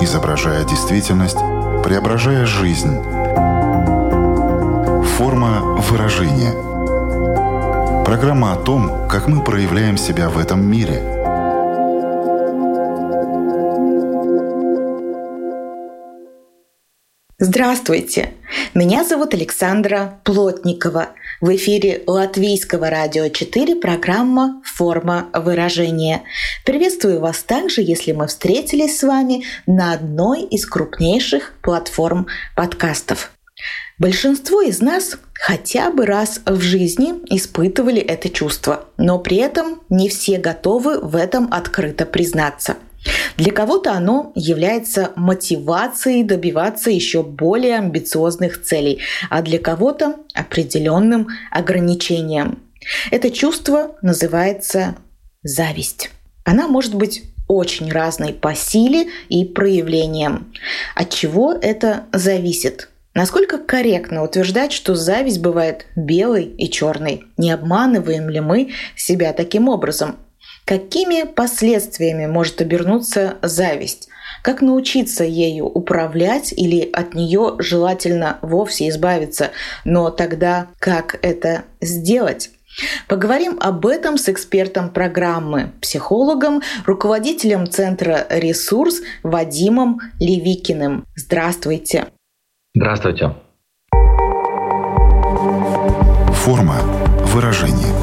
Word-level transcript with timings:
изображая 0.00 0.64
действительность, 0.64 1.38
преображая 1.84 2.46
жизнь. 2.46 2.96
Форма 5.16 5.60
выражения. 5.88 6.52
Программа 8.04 8.54
о 8.54 8.56
том, 8.56 9.08
как 9.08 9.28
мы 9.28 9.44
проявляем 9.44 9.96
себя 9.96 10.28
в 10.30 10.38
этом 10.38 10.64
мире. 10.64 11.02
Здравствуйте! 17.38 18.34
Меня 18.74 19.04
зовут 19.04 19.34
Александра 19.34 20.20
Плотникова. 20.24 21.08
В 21.40 21.56
эфире 21.56 22.02
Латвийского 22.06 22.90
радио 22.90 23.30
4 23.30 23.76
программа 23.76 24.60
«Форма 24.62 25.30
выражения». 25.32 26.22
Приветствую 26.66 27.18
вас 27.18 27.38
также, 27.42 27.80
если 27.80 28.12
мы 28.12 28.26
встретились 28.26 28.98
с 28.98 29.02
вами 29.02 29.44
на 29.66 29.94
одной 29.94 30.42
из 30.42 30.66
крупнейших 30.66 31.54
платформ 31.62 32.26
подкастов. 32.54 33.30
Большинство 33.98 34.60
из 34.60 34.80
нас 34.80 35.16
хотя 35.32 35.90
бы 35.90 36.04
раз 36.04 36.42
в 36.44 36.60
жизни 36.60 37.14
испытывали 37.34 38.02
это 38.02 38.28
чувство, 38.28 38.84
но 38.98 39.18
при 39.18 39.38
этом 39.38 39.80
не 39.88 40.10
все 40.10 40.36
готовы 40.36 41.00
в 41.00 41.16
этом 41.16 41.48
открыто 41.50 42.04
признаться– 42.04 42.76
для 43.36 43.52
кого-то 43.52 43.92
оно 43.92 44.32
является 44.34 45.12
мотивацией 45.16 46.22
добиваться 46.24 46.90
еще 46.90 47.22
более 47.22 47.78
амбициозных 47.78 48.62
целей, 48.62 49.00
а 49.30 49.42
для 49.42 49.58
кого-то 49.58 50.16
определенным 50.34 51.28
ограничением. 51.50 52.62
Это 53.10 53.30
чувство 53.30 53.96
называется 54.02 54.96
зависть. 55.42 56.10
Она 56.44 56.68
может 56.68 56.94
быть 56.94 57.22
очень 57.48 57.90
разной 57.90 58.32
по 58.32 58.54
силе 58.54 59.08
и 59.28 59.44
проявлениям. 59.44 60.52
От 60.94 61.10
чего 61.10 61.52
это 61.52 62.04
зависит? 62.12 62.88
Насколько 63.12 63.58
корректно 63.58 64.22
утверждать, 64.22 64.72
что 64.72 64.94
зависть 64.94 65.40
бывает 65.40 65.86
белой 65.96 66.44
и 66.44 66.70
черной? 66.70 67.24
Не 67.36 67.50
обманываем 67.50 68.28
ли 68.30 68.40
мы 68.40 68.70
себя 68.96 69.32
таким 69.32 69.68
образом? 69.68 70.16
Какими 70.70 71.24
последствиями 71.24 72.26
может 72.26 72.60
обернуться 72.60 73.38
зависть? 73.42 74.08
Как 74.40 74.62
научиться 74.62 75.24
ею 75.24 75.66
управлять 75.66 76.52
или 76.52 76.88
от 76.92 77.14
нее 77.14 77.56
желательно 77.58 78.38
вовсе 78.40 78.88
избавиться? 78.88 79.50
Но 79.84 80.10
тогда 80.10 80.68
как 80.78 81.18
это 81.22 81.64
сделать? 81.80 82.50
Поговорим 83.08 83.58
об 83.60 83.84
этом 83.84 84.16
с 84.16 84.28
экспертом 84.28 84.90
программы, 84.90 85.72
психологом, 85.80 86.62
руководителем 86.86 87.68
Центра 87.68 88.28
«Ресурс» 88.30 89.00
Вадимом 89.24 89.98
Левикиным. 90.20 91.04
Здравствуйте. 91.16 92.06
Здравствуйте. 92.76 93.34
Форма 96.32 96.76
выражения– 97.24 97.92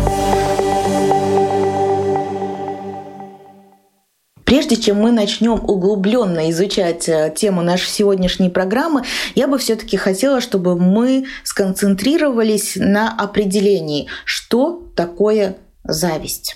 Прежде 4.47 4.77
чем 4.77 4.95
мы 5.01 5.11
начнем 5.11 5.59
углубленно 5.61 6.49
изучать 6.51 7.09
э, 7.09 7.33
тему 7.35 7.63
нашей 7.63 7.89
сегодняшней 7.89 8.49
программы, 8.49 9.01
я 9.35 9.45
бы 9.45 9.57
все-таки 9.57 9.97
хотела, 9.97 10.39
чтобы 10.39 10.79
мы 10.79 11.25
сконцентрировались 11.43 12.77
на 12.77 13.13
определении, 13.13 14.07
что 14.23 14.83
такое 14.95 15.57
зависть. 15.83 16.55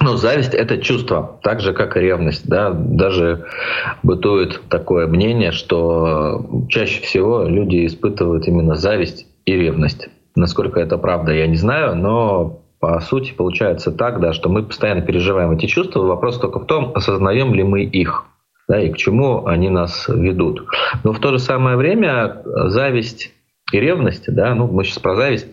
Ну, 0.00 0.16
зависть— 0.16 0.52
это 0.52 0.78
чувство, 0.78 1.38
так 1.44 1.60
же, 1.60 1.74
как 1.74 1.96
и 1.96 2.00
ревность. 2.00 2.48
Да? 2.48 2.72
Даже 2.72 3.46
бытует 4.02 4.60
такое 4.68 5.06
мнение, 5.06 5.52
что 5.52 6.66
чаще 6.68 7.02
всего 7.02 7.44
люди 7.44 7.86
испытывают 7.86 8.48
именно 8.48 8.74
зависть 8.74 9.28
и 9.44 9.52
ревность. 9.54 10.08
Насколько 10.34 10.80
это 10.80 10.98
правда, 10.98 11.30
я 11.30 11.46
не 11.46 11.56
знаю, 11.56 11.94
но 11.94 12.62
по 12.80 12.98
сути, 13.00 13.32
получается 13.32 13.92
так, 13.92 14.20
да, 14.20 14.32
что 14.32 14.48
мы 14.48 14.62
постоянно 14.62 15.02
переживаем 15.02 15.52
эти 15.52 15.66
чувства. 15.66 16.00
Вопрос 16.00 16.40
только 16.40 16.58
в 16.58 16.66
том, 16.66 16.92
осознаем 16.94 17.54
ли 17.54 17.62
мы 17.62 17.82
их 17.84 18.26
да, 18.70 18.80
и 18.80 18.92
к 18.92 18.96
чему 18.96 19.46
они 19.46 19.68
нас 19.68 20.06
ведут. 20.08 20.64
Но 21.02 21.12
в 21.12 21.18
то 21.18 21.32
же 21.32 21.40
самое 21.40 21.76
время 21.76 22.40
зависть 22.68 23.32
и 23.72 23.80
ревность, 23.80 24.32
да, 24.32 24.54
ну 24.54 24.68
мы 24.68 24.84
сейчас 24.84 25.00
про 25.00 25.16
зависть, 25.16 25.48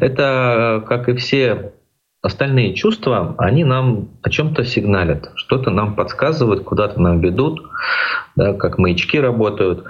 это, 0.00 0.84
как 0.86 1.08
и 1.08 1.14
все 1.14 1.72
остальные 2.20 2.74
чувства, 2.74 3.34
они 3.38 3.64
нам 3.64 4.10
о 4.22 4.28
чем-то 4.28 4.64
сигналят, 4.64 5.30
что-то 5.36 5.70
нам 5.70 5.94
подсказывают, 5.94 6.64
куда-то 6.64 7.00
нам 7.00 7.20
ведут, 7.20 7.62
да, 8.36 8.52
как 8.52 8.76
маячки 8.76 9.18
работают. 9.18 9.84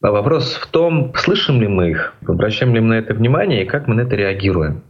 А 0.00 0.12
вопрос 0.12 0.54
в 0.54 0.68
том, 0.68 1.12
слышим 1.16 1.60
ли 1.60 1.66
мы 1.66 1.90
их, 1.90 2.14
обращаем 2.24 2.76
ли 2.76 2.80
мы 2.80 2.90
на 2.90 2.98
это 3.00 3.12
внимание 3.12 3.64
и 3.64 3.66
как 3.66 3.88
мы 3.88 3.96
на 3.96 4.02
это 4.02 4.14
реагируем. 4.14 4.84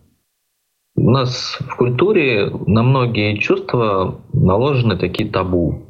У 1.01 1.11
нас 1.11 1.59
в 1.61 1.77
культуре 1.77 2.51
на 2.67 2.83
многие 2.83 3.37
чувства 3.37 4.21
наложены 4.33 4.97
такие 4.97 5.31
табу. 5.31 5.87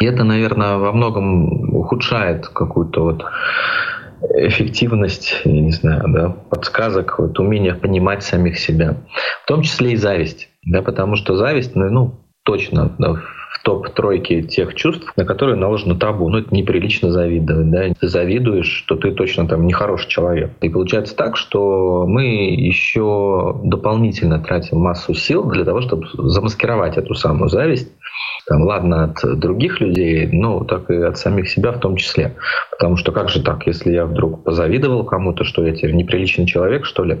И 0.00 0.06
это, 0.06 0.22
наверное, 0.22 0.76
во 0.76 0.92
многом 0.92 1.74
ухудшает 1.74 2.46
какую-то 2.46 3.02
вот 3.02 3.24
эффективность, 4.36 5.40
я 5.44 5.60
не 5.60 5.72
знаю, 5.72 6.04
да, 6.08 6.28
подсказок, 6.28 7.18
вот 7.18 7.38
умение 7.40 7.74
понимать 7.74 8.22
самих 8.22 8.58
себя. 8.58 8.96
В 9.42 9.48
том 9.48 9.62
числе 9.62 9.92
и 9.92 9.96
зависть. 9.96 10.48
Да, 10.64 10.80
потому 10.80 11.16
что 11.16 11.36
зависть, 11.36 11.74
ну, 11.74 11.90
ну 11.90 12.14
точно, 12.44 12.94
да, 12.98 13.16
топ-тройки 13.66 14.42
тех 14.42 14.76
чувств, 14.76 15.12
на 15.16 15.24
которые 15.24 15.56
наложено 15.56 15.96
табу. 15.96 16.28
Ну, 16.28 16.38
это 16.38 16.54
неприлично 16.54 17.10
завидовать. 17.10 17.70
Да? 17.72 17.82
Завидуешь, 18.00 18.70
что 18.70 18.94
ты 18.94 19.10
точно 19.10 19.48
там 19.48 19.66
нехороший 19.66 20.08
человек. 20.08 20.52
И 20.60 20.68
получается 20.68 21.16
так, 21.16 21.36
что 21.36 22.06
мы 22.06 22.54
еще 22.54 23.60
дополнительно 23.64 24.38
тратим 24.38 24.78
массу 24.78 25.14
сил 25.14 25.50
для 25.50 25.64
того, 25.64 25.80
чтобы 25.80 26.06
замаскировать 26.14 26.96
эту 26.96 27.14
самую 27.14 27.48
зависть. 27.48 27.90
Там, 28.46 28.62
ладно, 28.62 29.04
от 29.04 29.40
других 29.40 29.80
людей, 29.80 30.28
но 30.30 30.62
так 30.62 30.88
и 30.88 31.02
от 31.02 31.18
самих 31.18 31.48
себя 31.48 31.72
в 31.72 31.80
том 31.80 31.96
числе. 31.96 32.36
Потому 32.70 32.96
что 32.96 33.10
как 33.10 33.28
же 33.28 33.42
так, 33.42 33.66
если 33.66 33.90
я 33.90 34.06
вдруг 34.06 34.44
позавидовал 34.44 35.04
кому-то, 35.04 35.42
что 35.42 35.66
я 35.66 35.74
теперь 35.74 35.94
неприличный 35.94 36.46
человек, 36.46 36.84
что 36.84 37.02
ли? 37.02 37.18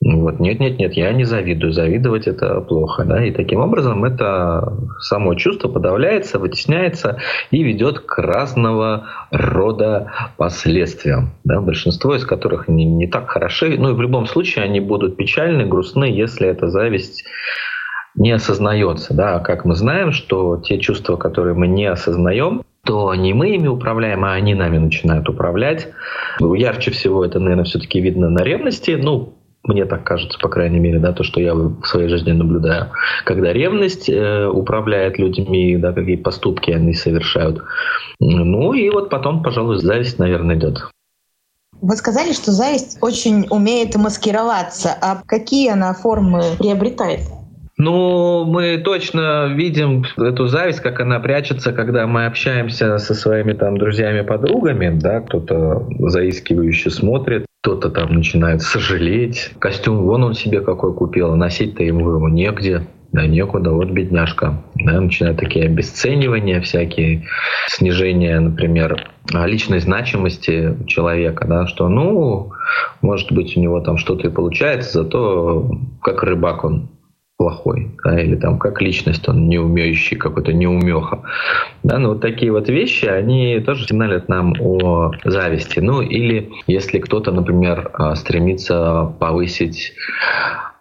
Вот. 0.00 0.38
Нет, 0.38 0.60
нет, 0.60 0.78
нет, 0.78 0.92
я 0.94 1.12
не 1.12 1.24
завидую. 1.24 1.72
Завидовать 1.72 2.28
это 2.28 2.60
плохо. 2.60 3.04
Да? 3.04 3.24
И 3.24 3.32
таким 3.32 3.60
образом 3.60 4.04
это 4.04 4.76
само 5.00 5.34
чувство 5.34 5.68
подавляется, 5.68 6.38
вытесняется 6.38 7.18
и 7.50 7.62
ведет 7.64 8.00
к 8.00 8.18
разного 8.18 9.06
рода 9.32 10.12
последствиям. 10.36 11.32
Да? 11.42 11.60
Большинство 11.60 12.14
из 12.14 12.24
которых 12.24 12.68
не, 12.68 12.84
не 12.84 13.08
так 13.08 13.28
хороши. 13.28 13.76
Ну 13.76 13.90
и 13.90 13.94
в 13.94 14.00
любом 14.00 14.26
случае 14.26 14.64
они 14.64 14.78
будут 14.78 15.16
печальны, 15.16 15.66
грустны, 15.66 16.04
если 16.04 16.46
эта 16.46 16.68
зависть 16.68 17.24
не 18.14 18.30
осознается. 18.30 19.14
Да? 19.14 19.40
Как 19.40 19.64
мы 19.64 19.74
знаем, 19.74 20.12
что 20.12 20.58
те 20.58 20.78
чувства, 20.78 21.16
которые 21.16 21.54
мы 21.54 21.66
не 21.66 21.86
осознаем, 21.86 22.62
то 22.84 23.12
не 23.14 23.34
мы 23.34 23.50
ими 23.50 23.66
управляем, 23.66 24.24
а 24.24 24.32
они 24.32 24.54
нами 24.54 24.78
начинают 24.78 25.28
управлять. 25.28 25.88
Ярче 26.40 26.92
всего 26.92 27.24
это, 27.24 27.40
наверное, 27.40 27.64
все-таки 27.64 28.00
видно 28.00 28.30
на 28.30 28.42
ревности. 28.42 28.92
Ну, 28.92 29.34
мне 29.68 29.84
так 29.84 30.04
кажется, 30.04 30.38
по 30.38 30.48
крайней 30.48 30.78
мере, 30.78 30.98
да, 30.98 31.12
то, 31.12 31.22
что 31.22 31.40
я 31.40 31.54
в 31.54 31.84
своей 31.84 32.08
жизни 32.08 32.32
наблюдаю, 32.32 32.90
когда 33.24 33.52
ревность 33.52 34.08
э, 34.08 34.46
управляет 34.46 35.18
людьми, 35.18 35.76
да, 35.76 35.92
какие 35.92 36.16
поступки 36.16 36.70
они 36.70 36.94
совершают. 36.94 37.62
Ну 38.18 38.72
и 38.72 38.88
вот 38.90 39.10
потом, 39.10 39.42
пожалуй, 39.42 39.78
зависть, 39.78 40.18
наверное, 40.18 40.56
идет. 40.56 40.78
Вы 41.80 41.96
сказали, 41.96 42.32
что 42.32 42.50
зависть 42.50 42.98
очень 43.00 43.46
умеет 43.50 43.94
маскироваться. 43.94 44.96
А 45.00 45.22
какие 45.24 45.70
она 45.70 45.94
формы 45.94 46.42
приобретает? 46.58 47.20
Ну, 47.76 48.44
мы 48.44 48.78
точно 48.78 49.54
видим 49.54 50.04
эту 50.16 50.48
зависть, 50.48 50.80
как 50.80 50.98
она 50.98 51.20
прячется, 51.20 51.72
когда 51.72 52.08
мы 52.08 52.26
общаемся 52.26 52.98
со 52.98 53.14
своими 53.14 53.52
там 53.52 53.78
друзьями-подругами, 53.78 54.98
да, 54.98 55.20
кто-то 55.20 55.86
заискивающе 56.00 56.90
смотрит, 56.90 57.46
кто-то 57.68 57.90
там 57.90 58.14
начинает 58.14 58.62
сожалеть. 58.62 59.50
Костюм 59.58 59.98
вон 59.98 60.24
он 60.24 60.34
себе 60.34 60.62
какой 60.62 60.94
купил, 60.94 61.32
а 61.32 61.36
носить-то 61.36 61.84
ему 61.84 62.08
его 62.14 62.28
негде. 62.28 62.86
Да 63.12 63.26
некуда, 63.26 63.70
вот 63.72 63.90
бедняжка. 63.90 64.62
Да, 64.74 65.00
начинают 65.00 65.38
такие 65.38 65.66
обесценивания 65.66 66.62
всякие, 66.62 67.26
снижение, 67.68 68.40
например, 68.40 69.10
личной 69.32 69.80
значимости 69.80 70.76
человека, 70.86 71.46
да, 71.46 71.66
что, 71.66 71.88
ну, 71.88 72.52
может 73.02 73.32
быть, 73.32 73.56
у 73.56 73.60
него 73.60 73.80
там 73.80 73.98
что-то 73.98 74.28
и 74.28 74.30
получается, 74.30 75.02
зато 75.02 75.70
как 76.02 76.22
рыбак 76.22 76.64
он 76.64 76.88
плохой, 77.38 77.92
да, 78.04 78.20
или 78.20 78.34
там 78.34 78.58
как 78.58 78.82
личность 78.82 79.28
он 79.28 79.48
не 79.48 79.58
умеющий, 79.58 80.16
какой-то 80.16 80.52
неумеха. 80.52 81.22
Да, 81.84 81.98
ну 81.98 82.10
вот 82.10 82.20
такие 82.20 82.50
вот 82.50 82.68
вещи, 82.68 83.06
они 83.06 83.60
тоже 83.60 83.86
сигналят 83.86 84.28
нам 84.28 84.54
о 84.60 85.12
зависти. 85.24 85.78
Ну 85.78 86.02
или 86.02 86.50
если 86.66 86.98
кто-то, 86.98 87.30
например, 87.30 87.90
а, 87.94 88.16
стремится 88.16 89.14
повысить 89.20 89.94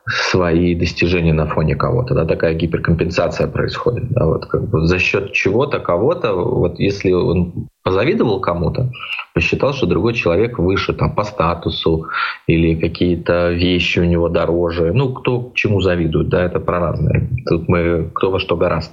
свои 0.08 0.74
достижения 0.74 1.34
на 1.34 1.46
фоне 1.46 1.76
кого-то, 1.76 2.16
да, 2.16 2.26
такая 2.26 2.56
гиперкомпенсация 2.56 3.48
происходит, 3.48 4.10
да, 4.10 4.26
вот 4.26 4.48
как 4.48 4.68
бы 4.68 4.88
за 4.88 4.98
счет 4.98 5.34
чего-то 5.34 5.80
кого-то, 5.80 6.34
вот 6.34 6.80
если 6.80 7.12
он 7.12 7.68
позавидовал 7.88 8.42
кому-то, 8.42 8.90
посчитал, 9.34 9.74
что 9.74 9.86
другой 9.86 10.14
человек 10.14 10.60
выше 10.60 10.92
там 10.92 11.16
по 11.16 11.24
статусу 11.24 12.08
или 12.46 12.76
какие-то 12.76 13.52
вещи 13.52 14.00
у 14.00 14.04
него 14.04 14.28
дороже, 14.28 14.92
ну 14.94 15.14
кто 15.14 15.54
чему 15.56 15.80
завидует, 15.80 16.28
да, 16.28 16.44
это 16.44 16.60
про 16.60 16.82
разное, 16.82 17.30
тут 17.48 17.70
мы 17.70 18.10
кто 18.14 18.30
во 18.30 18.40
что 18.40 18.58
гораст, 18.58 18.92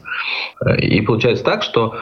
и 0.79 1.01
получается 1.01 1.43
так, 1.45 1.65
что 1.65 1.95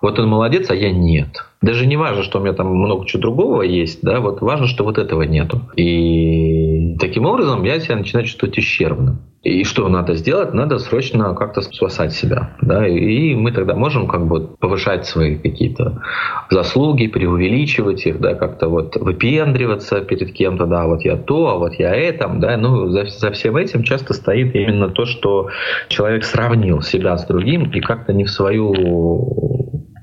вот 0.00 0.18
он 0.18 0.28
молодец, 0.28 0.70
а 0.70 0.74
я 0.74 0.90
нет. 0.90 1.44
Даже 1.60 1.84
не 1.84 1.98
важно, 1.98 2.22
что 2.22 2.38
у 2.38 2.42
меня 2.42 2.54
там 2.54 2.68
много 2.68 3.04
чего 3.04 3.20
другого 3.20 3.60
есть, 3.60 3.98
да, 4.00 4.20
вот 4.20 4.40
важно, 4.40 4.68
что 4.68 4.84
вот 4.84 4.96
этого 4.96 5.24
нету. 5.24 5.60
И 5.76 6.57
таким 6.98 7.26
образом 7.26 7.64
я 7.64 7.80
себя 7.80 7.96
начинаю 7.96 8.26
чувствовать 8.26 8.58
ущербным. 8.58 9.20
И 9.44 9.62
что 9.62 9.88
надо 9.88 10.14
сделать? 10.14 10.52
Надо 10.52 10.78
срочно 10.78 11.32
как-то 11.34 11.60
спасать 11.60 12.12
себя. 12.12 12.56
Да? 12.60 12.86
И 12.86 13.34
мы 13.34 13.52
тогда 13.52 13.76
можем 13.76 14.08
как 14.08 14.26
бы 14.26 14.48
повышать 14.58 15.06
свои 15.06 15.36
какие-то 15.36 16.02
заслуги, 16.50 17.06
преувеличивать 17.06 18.04
их, 18.04 18.20
да, 18.20 18.34
как-то 18.34 18.68
вот 18.68 18.96
выпендриваться 18.96 20.00
перед 20.00 20.32
кем-то, 20.32 20.66
да, 20.66 20.86
вот 20.86 21.02
я 21.02 21.16
то, 21.16 21.48
а 21.48 21.56
вот 21.56 21.74
я 21.74 21.94
это. 21.94 22.28
Да? 22.34 22.56
Ну, 22.56 22.88
за, 22.88 23.06
за 23.06 23.30
всем 23.30 23.56
этим 23.56 23.84
часто 23.84 24.12
стоит 24.12 24.56
именно 24.56 24.88
то, 24.88 25.06
что 25.06 25.48
человек 25.88 26.24
сравнил 26.24 26.82
себя 26.82 27.16
с 27.16 27.24
другим 27.26 27.70
и 27.70 27.80
как-то 27.80 28.12
не 28.12 28.24
в 28.24 28.30
свою 28.30 29.57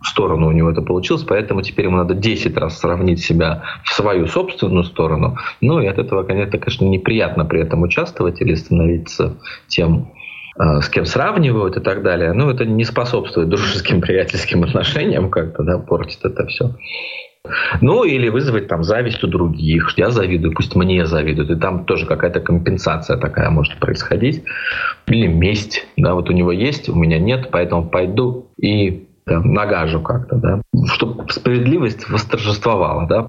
сторону 0.07 0.47
у 0.47 0.51
него 0.51 0.71
это 0.71 0.81
получилось, 0.81 1.23
поэтому 1.23 1.61
теперь 1.61 1.85
ему 1.85 1.97
надо 1.97 2.13
10 2.13 2.57
раз 2.57 2.79
сравнить 2.79 3.23
себя 3.23 3.63
в 3.83 3.93
свою 3.93 4.27
собственную 4.27 4.83
сторону. 4.83 5.37
Ну 5.61 5.79
и 5.79 5.87
от 5.87 5.97
этого, 5.97 6.23
конечно, 6.23 6.57
конечно 6.57 6.85
неприятно 6.85 7.45
при 7.45 7.61
этом 7.61 7.81
участвовать 7.83 8.41
или 8.41 8.55
становиться 8.55 9.37
тем, 9.67 10.11
э, 10.59 10.81
с 10.81 10.89
кем 10.89 11.05
сравнивают 11.05 11.77
и 11.77 11.81
так 11.81 12.03
далее. 12.03 12.33
Ну, 12.33 12.49
это 12.49 12.65
не 12.65 12.83
способствует 12.83 13.49
дружеским, 13.49 14.01
приятельским 14.05 14.63
отношениям 14.63 15.29
как-то, 15.29 15.63
да, 15.63 15.77
портит 15.77 16.19
это 16.23 16.45
все. 16.47 16.71
Ну, 17.81 18.03
или 18.03 18.29
вызвать 18.29 18.67
там 18.67 18.83
зависть 18.83 19.23
у 19.23 19.27
других. 19.27 19.93
Я 19.97 20.09
завидую, 20.09 20.53
пусть 20.53 20.75
мне 20.75 21.05
завидуют. 21.05 21.51
И 21.51 21.55
там 21.55 21.85
тоже 21.85 22.05
какая-то 22.05 22.39
компенсация 22.39 23.17
такая 23.17 23.49
может 23.49 23.77
происходить. 23.79 24.43
Или 25.07 25.27
месть. 25.27 25.87
Да, 25.97 26.13
вот 26.13 26.29
у 26.29 26.33
него 26.33 26.51
есть, 26.51 26.89
у 26.89 26.95
меня 26.95 27.19
нет, 27.19 27.49
поэтому 27.51 27.87
пойду 27.87 28.51
и 28.57 29.04
там, 29.25 29.53
нагажу 29.53 30.01
как-то, 30.01 30.35
да, 30.35 30.61
чтобы 30.87 31.29
справедливость 31.29 32.09
восторжествовала, 32.09 33.07
да. 33.07 33.27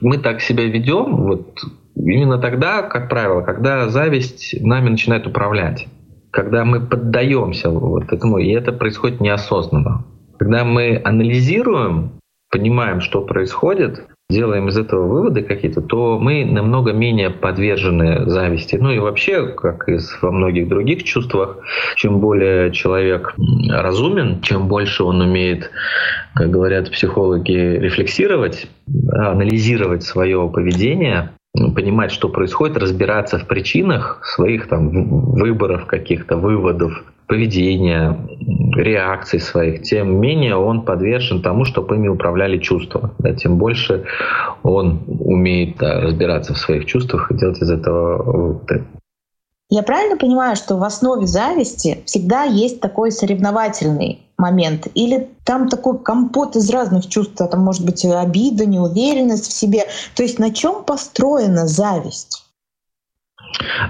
Мы 0.00 0.18
так 0.18 0.40
себя 0.40 0.64
ведем 0.64 1.16
вот 1.16 1.58
именно 1.94 2.38
тогда, 2.38 2.82
как 2.82 3.08
правило, 3.08 3.42
когда 3.42 3.88
зависть 3.88 4.54
нами 4.60 4.90
начинает 4.90 5.26
управлять, 5.26 5.88
когда 6.30 6.64
мы 6.64 6.80
поддаемся 6.80 7.70
вот 7.70 8.12
этому, 8.12 8.38
и 8.38 8.50
это 8.50 8.72
происходит 8.72 9.20
неосознанно. 9.20 10.04
Когда 10.38 10.64
мы 10.64 11.00
анализируем, 11.02 12.20
понимаем, 12.50 13.00
что 13.00 13.22
происходит, 13.22 14.06
делаем 14.28 14.68
из 14.68 14.76
этого 14.76 15.06
выводы 15.06 15.42
какие-то, 15.42 15.80
то 15.80 16.18
мы 16.18 16.44
намного 16.44 16.92
менее 16.92 17.30
подвержены 17.30 18.28
зависти. 18.28 18.76
Ну 18.76 18.90
и 18.90 18.98
вообще, 18.98 19.46
как 19.48 19.88
и 19.88 19.98
во 20.20 20.32
многих 20.32 20.68
других 20.68 21.04
чувствах, 21.04 21.58
чем 21.94 22.18
более 22.18 22.72
человек 22.72 23.34
разумен, 23.68 24.40
чем 24.40 24.66
больше 24.66 25.04
он 25.04 25.20
умеет, 25.20 25.70
как 26.34 26.50
говорят 26.50 26.90
психологи, 26.90 27.52
рефлексировать, 27.52 28.66
анализировать 29.12 30.02
свое 30.02 30.50
поведение, 30.52 31.30
понимать, 31.74 32.10
что 32.10 32.28
происходит, 32.28 32.76
разбираться 32.76 33.38
в 33.38 33.46
причинах 33.46 34.20
своих 34.24 34.68
там 34.68 34.90
выборов, 35.32 35.86
каких-то 35.86 36.36
выводов, 36.36 37.04
поведения, 37.26 38.16
реакций 38.76 39.40
своих, 39.40 39.82
тем 39.82 40.20
менее 40.20 40.56
он 40.56 40.82
подвержен 40.82 41.42
тому, 41.42 41.64
чтобы 41.64 41.96
ими 41.96 42.08
управляли 42.08 42.58
чувства. 42.58 43.14
Да, 43.18 43.34
тем 43.34 43.56
больше 43.56 44.04
он 44.62 45.02
умеет 45.06 45.76
да, 45.78 46.00
разбираться 46.00 46.54
в 46.54 46.58
своих 46.58 46.86
чувствах 46.86 47.30
и 47.30 47.34
делать 47.36 47.60
из 47.60 47.70
этого 47.70 48.22
выводы. 48.22 48.84
Я 49.68 49.82
правильно 49.82 50.16
понимаю, 50.16 50.54
что 50.54 50.76
в 50.76 50.84
основе 50.84 51.26
зависти 51.26 51.98
всегда 52.04 52.44
есть 52.44 52.80
такой 52.80 53.10
соревновательный 53.10 54.25
момент? 54.38 54.88
Или 54.94 55.28
там 55.44 55.68
такой 55.68 55.98
компот 55.98 56.56
из 56.56 56.70
разных 56.70 57.08
чувств? 57.08 57.36
Там 57.36 57.60
может 57.60 57.84
быть 57.84 58.04
обида, 58.04 58.66
неуверенность 58.66 59.48
в 59.48 59.52
себе. 59.52 59.84
То 60.14 60.22
есть 60.22 60.38
на 60.38 60.52
чем 60.52 60.84
построена 60.84 61.66
зависть? 61.66 62.44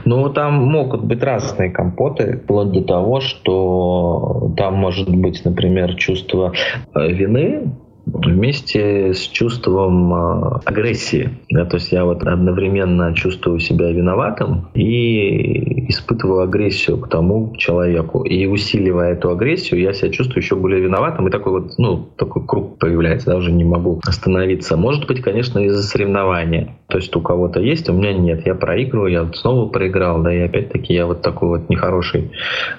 Ну, 0.05 0.29
там 0.31 0.55
могут 0.55 1.05
быть 1.05 1.23
разные 1.23 1.71
компоты, 1.71 2.41
вплоть 2.45 2.73
до 2.73 2.83
того, 2.83 3.21
что 3.21 4.53
там 4.57 4.75
может 4.75 5.09
быть, 5.09 5.45
например, 5.45 5.95
чувство 5.95 6.53
э, 6.95 7.09
вины, 7.09 7.73
вместе 8.07 9.13
с 9.15 9.21
чувством 9.21 10.15
а, 10.15 10.61
агрессии. 10.65 11.31
Да, 11.51 11.65
то 11.65 11.77
есть 11.77 11.91
я 11.93 12.05
вот 12.05 12.23
одновременно 12.23 13.15
чувствую 13.15 13.59
себя 13.59 13.91
виноватым 13.91 14.69
и 14.75 15.89
испытываю 15.91 16.43
агрессию 16.43 16.99
к 16.99 17.09
тому 17.09 17.55
человеку. 17.57 18.23
И 18.23 18.47
усиливая 18.47 19.15
эту 19.15 19.31
агрессию, 19.31 19.81
я 19.81 19.93
себя 19.93 20.11
чувствую 20.11 20.43
еще 20.43 20.55
более 20.55 20.81
виноватым. 20.81 21.27
И 21.27 21.31
такой 21.31 21.61
вот, 21.61 21.79
ну, 21.79 22.09
такой 22.17 22.47
круг 22.47 22.79
появляется, 22.79 23.31
да, 23.31 23.37
уже 23.37 23.51
не 23.51 23.65
могу 23.65 24.01
остановиться. 24.07 24.77
Может 24.77 25.07
быть, 25.07 25.21
конечно, 25.21 25.59
из-за 25.61 25.83
соревнования. 25.83 26.77
То 26.89 26.99
есть 26.99 27.15
у 27.17 27.21
кого-то 27.21 27.61
есть, 27.61 27.89
у 27.89 27.93
меня 27.93 28.13
нет. 28.13 28.47
Я 28.47 28.55
проигрываю, 28.55 29.11
я 29.11 29.33
снова 29.35 29.69
проиграл, 29.69 30.23
да, 30.23 30.33
и 30.33 30.39
опять-таки 30.41 30.95
я 30.95 31.07
вот 31.07 31.23
такой 31.23 31.49
вот 31.49 31.69
нехороший, 31.69 32.31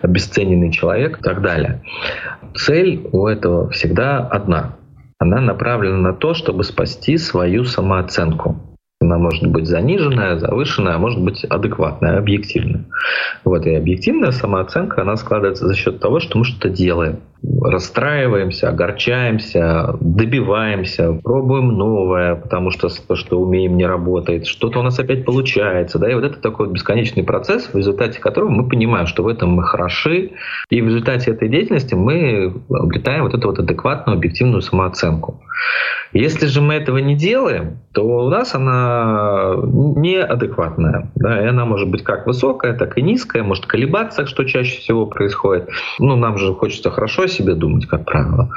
обесцененный 0.01 0.71
человек 0.71 1.19
и 1.19 1.21
так 1.23 1.41
далее. 1.41 1.81
Цель 2.55 3.07
у 3.11 3.27
этого 3.27 3.69
всегда 3.69 4.19
одна 4.19 4.77
она 5.19 5.41
направлена 5.41 5.97
на 5.97 6.13
то, 6.13 6.33
чтобы 6.33 6.63
спасти 6.63 7.17
свою 7.17 7.65
самооценку. 7.65 8.76
Она 9.07 9.17
может 9.17 9.47
быть 9.47 9.67
заниженная, 9.67 10.37
завышенная, 10.37 10.95
а 10.95 10.97
может 10.99 11.21
быть 11.21 11.43
адекватная, 11.45 12.17
объективная. 12.17 12.85
Вот, 13.45 13.65
и 13.65 13.73
объективная 13.73 14.31
самооценка, 14.31 15.01
она 15.01 15.15
складывается 15.15 15.65
за 15.65 15.75
счет 15.75 15.99
того, 15.99 16.19
что 16.19 16.37
мы 16.37 16.43
что-то 16.43 16.69
делаем 16.69 17.19
расстраиваемся, 17.63 18.69
огорчаемся, 18.69 19.95
добиваемся, 20.01 21.13
пробуем 21.13 21.69
новое, 21.69 22.35
потому 22.35 22.71
что 22.71 22.89
то, 22.89 23.15
что 23.15 23.39
умеем, 23.39 23.77
не 23.77 23.85
работает, 23.85 24.47
что-то 24.47 24.79
у 24.79 24.83
нас 24.83 24.97
опять 24.99 25.25
получается. 25.25 25.99
Да? 25.99 26.09
И 26.09 26.15
вот 26.15 26.23
это 26.23 26.39
такой 26.39 26.69
бесконечный 26.69 27.23
процесс, 27.23 27.69
в 27.71 27.77
результате 27.77 28.19
которого 28.19 28.49
мы 28.49 28.67
понимаем, 28.67 29.05
что 29.07 29.23
в 29.23 29.27
этом 29.27 29.51
мы 29.51 29.63
хороши, 29.63 30.31
и 30.69 30.81
в 30.81 30.85
результате 30.85 31.31
этой 31.31 31.49
деятельности 31.49 31.93
мы 31.93 32.53
обретаем 32.69 33.23
вот 33.23 33.33
эту 33.33 33.47
вот 33.47 33.59
адекватную, 33.59 34.17
объективную 34.17 34.61
самооценку. 34.61 35.41
Если 36.13 36.45
же 36.47 36.61
мы 36.61 36.75
этого 36.75 36.97
не 36.97 37.15
делаем, 37.15 37.79
то 37.93 38.03
у 38.03 38.29
нас 38.29 38.55
она 38.55 39.55
неадекватная. 39.57 41.11
Да? 41.15 41.43
И 41.43 41.47
она 41.47 41.65
может 41.65 41.89
быть 41.89 42.03
как 42.03 42.27
высокая, 42.27 42.73
так 42.73 42.97
и 42.97 43.01
низкая, 43.01 43.43
может 43.43 43.65
колебаться, 43.65 44.25
что 44.25 44.43
чаще 44.43 44.79
всего 44.79 45.05
происходит. 45.05 45.69
Ну, 45.99 46.15
нам 46.15 46.37
же 46.37 46.53
хочется 46.53 46.91
хорошо 46.91 47.23
о 47.23 47.27
себе 47.27 47.55
думать, 47.55 47.85
как 47.87 48.05
правило. 48.05 48.49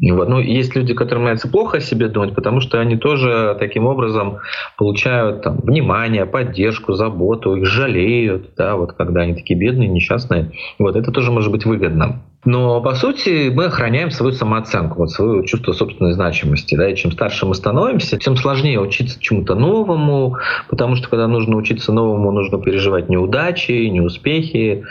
Вот. 0.00 0.28
Ну, 0.28 0.38
есть 0.38 0.76
люди, 0.76 0.94
которым 0.94 1.24
нравится 1.24 1.48
плохо 1.48 1.78
о 1.78 1.80
себе 1.80 2.08
думать, 2.08 2.34
потому 2.34 2.60
что 2.60 2.80
они 2.80 2.96
тоже 2.96 3.56
таким 3.58 3.86
образом 3.86 4.38
получают 4.76 5.42
там, 5.42 5.58
внимание, 5.58 6.24
поддержку, 6.24 6.92
заботу, 6.92 7.56
их 7.56 7.66
жалеют, 7.66 8.50
да, 8.56 8.76
вот 8.76 8.92
когда 8.92 9.22
они 9.22 9.34
такие 9.34 9.58
бедные, 9.58 9.88
несчастные. 9.88 10.52
Вот 10.78 10.94
это 10.94 11.10
тоже 11.10 11.32
может 11.32 11.50
быть 11.50 11.64
выгодно. 11.64 12.22
Но, 12.48 12.80
по 12.80 12.94
сути, 12.94 13.50
мы 13.50 13.66
охраняем 13.66 14.10
свою 14.10 14.32
самооценку, 14.32 15.00
вот 15.00 15.10
свое 15.10 15.44
чувство 15.44 15.74
собственной 15.74 16.14
значимости. 16.14 16.76
Да? 16.76 16.88
И 16.88 16.96
чем 16.96 17.12
старше 17.12 17.44
мы 17.44 17.54
становимся, 17.54 18.16
тем 18.16 18.36
сложнее 18.38 18.80
учиться 18.80 19.20
чему-то 19.20 19.54
новому, 19.54 20.38
потому 20.70 20.96
что, 20.96 21.10
когда 21.10 21.28
нужно 21.28 21.58
учиться 21.58 21.92
новому, 21.92 22.32
нужно 22.32 22.58
переживать 22.58 23.10
неудачи, 23.10 23.72
неуспехи. 23.72 24.82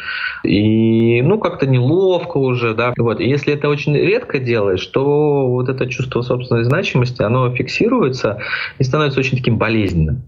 И, 0.44 1.24
ну, 1.24 1.40
как-то 1.40 1.66
неловко 1.66 2.38
уже. 2.38 2.76
Да? 2.76 2.94
Вот. 2.96 3.20
И 3.20 3.28
если 3.28 3.56
это 3.56 3.70
очень 3.70 3.96
редко 3.96 4.38
делаешь, 4.38 4.86
то 4.86 5.48
вот 5.48 5.68
это 5.68 5.90
чувство 5.90 6.22
собственной 6.22 6.64
значимости, 6.64 7.24
оно 7.24 7.50
фиксируется 7.56 8.38
и 8.78 8.84
становится 8.84 9.20
очень 9.20 9.36
таким 9.36 9.58
болезненным. 9.58 10.22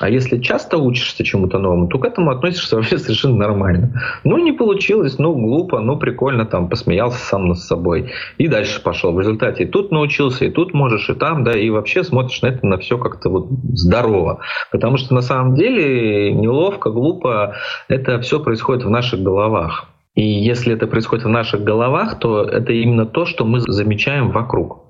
А 0.00 0.08
если 0.08 0.38
часто 0.38 0.78
учишься 0.78 1.22
чему-то 1.24 1.58
новому, 1.58 1.86
то 1.86 1.98
к 1.98 2.06
этому 2.06 2.30
относишься 2.30 2.76
вообще 2.76 2.98
совершенно 2.98 3.36
нормально. 3.36 4.02
Ну, 4.24 4.38
не 4.38 4.52
получилось, 4.52 5.18
ну, 5.18 5.34
глупо, 5.34 5.78
ну, 5.80 5.98
прикольно, 5.98 6.46
там, 6.46 6.68
посмеялся 6.68 7.18
сам 7.18 7.48
над 7.48 7.58
собой. 7.58 8.10
И 8.38 8.48
дальше 8.48 8.82
пошел. 8.82 9.12
В 9.12 9.20
результате 9.20 9.64
и 9.64 9.66
тут 9.66 9.92
научился, 9.92 10.46
и 10.46 10.50
тут 10.50 10.72
можешь, 10.72 11.10
и 11.10 11.14
там, 11.14 11.44
да, 11.44 11.52
и 11.52 11.68
вообще 11.68 12.02
смотришь 12.02 12.40
на 12.40 12.46
это 12.48 12.66
на 12.66 12.78
все 12.78 12.96
как-то 12.96 13.28
вот 13.28 13.48
здорово. 13.74 14.40
Потому 14.72 14.96
что 14.96 15.14
на 15.14 15.20
самом 15.20 15.54
деле 15.54 16.32
неловко, 16.32 16.90
глупо, 16.90 17.56
это 17.88 18.20
все 18.20 18.40
происходит 18.40 18.84
в 18.84 18.90
наших 18.90 19.20
головах. 19.20 19.86
И 20.14 20.22
если 20.22 20.74
это 20.74 20.86
происходит 20.86 21.24
в 21.24 21.28
наших 21.28 21.62
головах, 21.62 22.18
то 22.18 22.42
это 22.42 22.72
именно 22.72 23.04
то, 23.06 23.26
что 23.26 23.44
мы 23.44 23.60
замечаем 23.60 24.30
вокруг. 24.30 24.89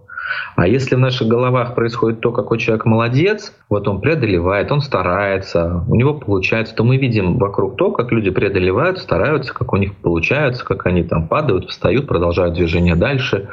А 0.57 0.67
если 0.67 0.95
в 0.95 0.99
наших 0.99 1.29
головах 1.29 1.75
происходит 1.75 2.21
то, 2.21 2.33
какой 2.33 2.59
человек 2.59 2.85
молодец, 2.85 3.53
вот 3.69 3.89
он 3.89 4.01
преодолевает, 4.01 4.71
он 4.73 4.81
старается, 4.81 5.85
у 5.89 5.95
него 5.95 6.15
получается, 6.15 6.75
то 6.75 6.85
мы 6.85 6.97
видим 6.97 7.39
вокруг 7.39 7.77
то, 7.77 7.93
как 7.93 8.13
люди 8.13 8.31
преодолевают, 8.31 8.99
стараются, 8.99 9.55
как 9.55 9.73
у 9.73 9.77
них 9.77 9.97
получается, 9.97 10.65
как 10.65 10.87
они 10.87 11.03
там 11.03 11.29
падают, 11.29 11.71
встают, 11.71 12.07
продолжают 12.07 12.55
движение 12.55 12.97
дальше. 12.97 13.49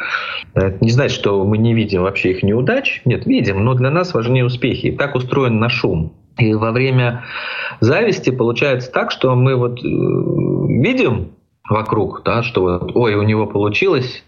Это 0.53 0.77
не 0.83 0.91
значит, 0.91 1.15
что 1.15 1.43
мы 1.45 1.57
не 1.57 1.73
видим 1.73 2.01
вообще 2.03 2.31
их 2.31 2.43
неудач. 2.43 3.01
Нет, 3.05 3.25
видим, 3.25 3.63
но 3.63 3.73
для 3.73 3.89
нас 3.89 4.13
важнее 4.13 4.45
успехи. 4.45 4.87
И 4.87 4.97
так 4.97 5.15
устроен 5.15 5.59
наш 5.59 5.83
ум. 5.83 6.13
И 6.37 6.53
во 6.53 6.71
время 6.71 7.23
зависти 7.79 8.29
получается 8.29 8.91
так, 8.91 9.11
что 9.11 9.35
мы 9.35 9.55
вот 9.55 9.79
э, 9.79 9.83
видим 9.83 11.31
вокруг, 11.67 12.21
да, 12.23 12.43
что 12.43 12.61
вот, 12.63 12.91
ой, 12.95 13.15
у 13.15 13.23
него 13.23 13.47
получилось, 13.47 14.23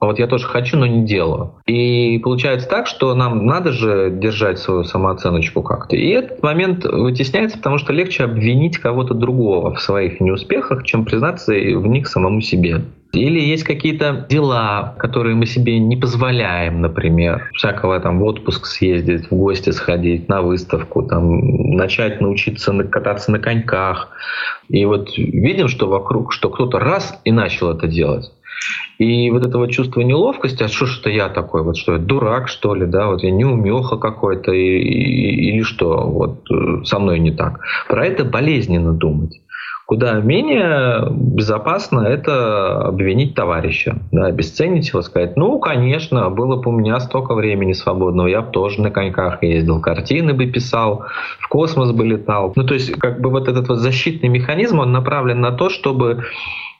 а 0.00 0.06
вот 0.06 0.18
я 0.18 0.28
тоже 0.28 0.46
хочу, 0.46 0.76
но 0.76 0.86
не 0.86 1.04
делаю. 1.04 1.54
И 1.66 2.20
получается 2.22 2.68
так, 2.68 2.86
что 2.86 3.14
нам 3.14 3.46
надо 3.46 3.72
же 3.72 4.10
держать 4.10 4.58
свою 4.58 4.84
самооценочку 4.84 5.62
как-то. 5.62 5.96
И 5.96 6.08
этот 6.10 6.42
момент 6.42 6.84
вытесняется, 6.84 7.56
потому 7.56 7.78
что 7.78 7.92
легче 7.92 8.24
обвинить 8.24 8.78
кого-то 8.78 9.14
другого 9.14 9.74
в 9.74 9.80
своих 9.80 10.20
неуспехах, 10.20 10.84
чем 10.84 11.04
признаться 11.04 11.52
в 11.52 11.86
них 11.86 12.06
самому 12.06 12.40
себе. 12.40 12.82
Или 13.12 13.40
есть 13.40 13.64
какие-то 13.64 14.26
дела, 14.28 14.94
которые 14.98 15.34
мы 15.34 15.46
себе 15.46 15.78
не 15.78 15.96
позволяем, 15.96 16.82
например, 16.82 17.50
всякого 17.54 17.98
там 18.00 18.20
в 18.20 18.24
отпуск 18.24 18.66
съездить, 18.66 19.30
в 19.30 19.34
гости 19.34 19.70
сходить, 19.70 20.28
на 20.28 20.42
выставку, 20.42 21.02
там, 21.02 21.74
начать 21.74 22.20
научиться 22.20 22.72
кататься 22.84 23.32
на 23.32 23.38
коньках. 23.38 24.10
И 24.68 24.84
вот 24.84 25.08
видим, 25.16 25.68
что 25.68 25.88
вокруг, 25.88 26.32
что 26.34 26.50
кто-то 26.50 26.78
раз 26.78 27.18
и 27.24 27.32
начал 27.32 27.70
это 27.70 27.86
делать. 27.86 28.30
И 28.98 29.30
вот 29.30 29.46
этого 29.46 29.68
чувства 29.68 30.00
неловкости, 30.00 30.64
а 30.64 30.68
что 30.68 30.86
ж 30.86 31.00
это 31.00 31.10
я 31.10 31.28
такой, 31.28 31.62
вот 31.62 31.76
что 31.76 31.92
я 31.92 31.98
дурак, 31.98 32.48
что 32.48 32.74
ли, 32.74 32.84
да, 32.86 33.06
вот 33.06 33.22
я 33.22 33.30
неумеха 33.30 33.96
какой-то, 33.96 34.52
и, 34.52 34.78
и, 34.78 35.50
или 35.50 35.62
что, 35.62 36.00
вот 36.00 36.50
э, 36.50 36.84
со 36.84 36.98
мной 36.98 37.20
не 37.20 37.30
так. 37.30 37.60
Про 37.88 38.06
это 38.06 38.24
болезненно 38.24 38.92
думать. 38.92 39.40
Куда 39.86 40.20
менее 40.20 41.08
безопасно 41.10 42.00
это 42.00 42.88
обвинить 42.88 43.34
товарища, 43.34 43.98
да, 44.12 44.26
обесценить 44.26 44.88
его, 44.88 45.00
сказать, 45.00 45.36
ну, 45.36 45.58
конечно, 45.60 46.28
было 46.28 46.60
бы 46.60 46.70
у 46.70 46.78
меня 46.78 47.00
столько 47.00 47.34
времени 47.34 47.72
свободного, 47.72 48.26
я 48.26 48.42
бы 48.42 48.50
тоже 48.50 48.82
на 48.82 48.90
коньках 48.90 49.42
ездил, 49.42 49.80
картины 49.80 50.34
бы 50.34 50.44
писал, 50.44 51.06
в 51.38 51.48
космос 51.48 51.92
бы 51.92 52.04
летал. 52.04 52.52
Ну, 52.54 52.64
то 52.64 52.74
есть, 52.74 52.90
как 52.98 53.22
бы 53.22 53.30
вот 53.30 53.48
этот 53.48 53.68
вот 53.68 53.78
защитный 53.78 54.28
механизм, 54.28 54.80
он 54.80 54.92
направлен 54.92 55.40
на 55.40 55.52
то, 55.52 55.70
чтобы 55.70 56.24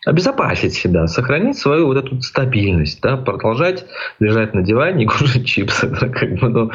обезопасить 0.07 0.75
себя, 0.75 1.07
сохранить 1.07 1.59
свою 1.59 1.87
вот 1.87 1.97
эту 1.97 2.21
стабильность, 2.23 3.01
да, 3.03 3.17
продолжать 3.17 3.87
лежать 4.19 4.55
на 4.55 4.63
диване 4.63 5.05
и 5.05 5.07
кушать 5.09 5.47
чипсы. 5.47 5.89
Да, 5.89 6.09
как 6.09 6.31
бы, 6.39 6.49
ну, 6.49 6.71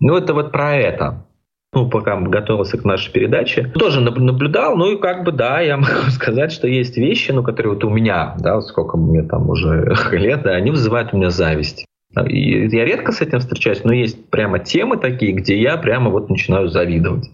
ну, 0.00 0.16
это 0.16 0.34
вот 0.34 0.52
про 0.52 0.74
это. 0.74 1.24
Ну, 1.72 1.90
пока 1.90 2.16
готовился 2.16 2.78
к 2.78 2.84
нашей 2.84 3.12
передаче, 3.12 3.64
тоже 3.74 4.00
наблюдал, 4.00 4.76
ну 4.76 4.92
и 4.92 5.00
как 5.00 5.24
бы, 5.24 5.32
да, 5.32 5.60
я 5.60 5.76
могу 5.76 6.10
сказать, 6.10 6.52
что 6.52 6.68
есть 6.68 6.96
вещи, 6.96 7.32
ну, 7.32 7.42
которые 7.42 7.74
вот 7.74 7.84
у 7.84 7.90
меня, 7.90 8.34
да, 8.38 8.60
сколько 8.60 8.96
мне 8.96 9.22
там 9.22 9.50
уже 9.50 9.94
лет, 10.12 10.42
да, 10.42 10.52
они 10.52 10.70
вызывают 10.70 11.12
у 11.12 11.16
меня 11.16 11.30
зависть. 11.30 11.84
И 12.28 12.68
я 12.68 12.84
редко 12.84 13.12
с 13.12 13.20
этим 13.20 13.40
встречаюсь, 13.40 13.84
но 13.84 13.92
есть 13.92 14.30
прямо 14.30 14.58
темы 14.58 14.96
такие, 14.96 15.32
где 15.32 15.60
я 15.60 15.76
прямо 15.76 16.10
вот 16.10 16.30
начинаю 16.30 16.68
завидовать. 16.68 17.28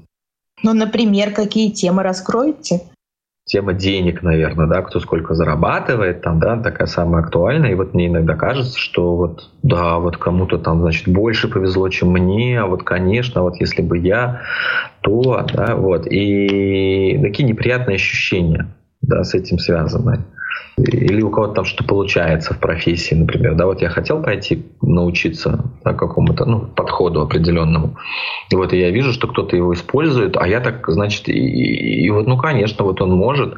Ну, 0.64 0.74
например, 0.74 1.32
какие 1.32 1.70
темы 1.70 2.02
раскроете? 2.02 2.80
Тема 3.44 3.72
денег, 3.72 4.22
наверное, 4.22 4.66
да, 4.66 4.82
кто 4.82 5.00
сколько 5.00 5.34
зарабатывает, 5.34 6.22
там, 6.22 6.38
да, 6.38 6.56
такая 6.56 6.86
самая 6.86 7.22
актуальная. 7.22 7.72
И 7.72 7.74
вот 7.74 7.94
мне 7.94 8.06
иногда 8.06 8.34
кажется, 8.34 8.78
что 8.78 9.16
вот, 9.16 9.50
да, 9.62 9.98
вот 9.98 10.16
кому-то 10.16 10.58
там, 10.58 10.80
значит, 10.80 11.08
больше 11.08 11.48
повезло, 11.48 11.88
чем 11.88 12.10
мне, 12.10 12.60
а 12.60 12.66
вот, 12.66 12.84
конечно, 12.84 13.42
вот 13.42 13.56
если 13.60 13.82
бы 13.82 13.98
я, 13.98 14.42
то, 15.00 15.44
да, 15.52 15.74
вот. 15.76 16.06
И 16.06 17.18
такие 17.20 17.48
неприятные 17.48 17.96
ощущения, 17.96 18.68
да, 19.00 19.24
с 19.24 19.34
этим 19.34 19.58
связаны 19.58 20.20
или 20.76 21.22
у 21.22 21.30
кого-то 21.30 21.54
там 21.54 21.64
что 21.64 21.84
получается 21.84 22.54
в 22.54 22.58
профессии, 22.58 23.14
например. 23.14 23.54
Да, 23.54 23.66
вот 23.66 23.82
я 23.82 23.88
хотел 23.88 24.22
пойти 24.22 24.64
научиться 24.80 25.64
да, 25.84 25.92
какому-то 25.92 26.44
ну, 26.44 26.60
подходу 26.60 27.20
определенному. 27.20 27.96
И 28.50 28.56
вот 28.56 28.72
я 28.72 28.90
вижу, 28.90 29.12
что 29.12 29.28
кто-то 29.28 29.54
его 29.56 29.74
использует, 29.74 30.36
а 30.36 30.46
я 30.48 30.60
так, 30.60 30.84
значит, 30.88 31.28
и, 31.28 31.32
и, 31.32 32.10
вот, 32.10 32.26
ну, 32.26 32.36
конечно, 32.36 32.84
вот 32.84 33.00
он 33.00 33.12
может. 33.12 33.54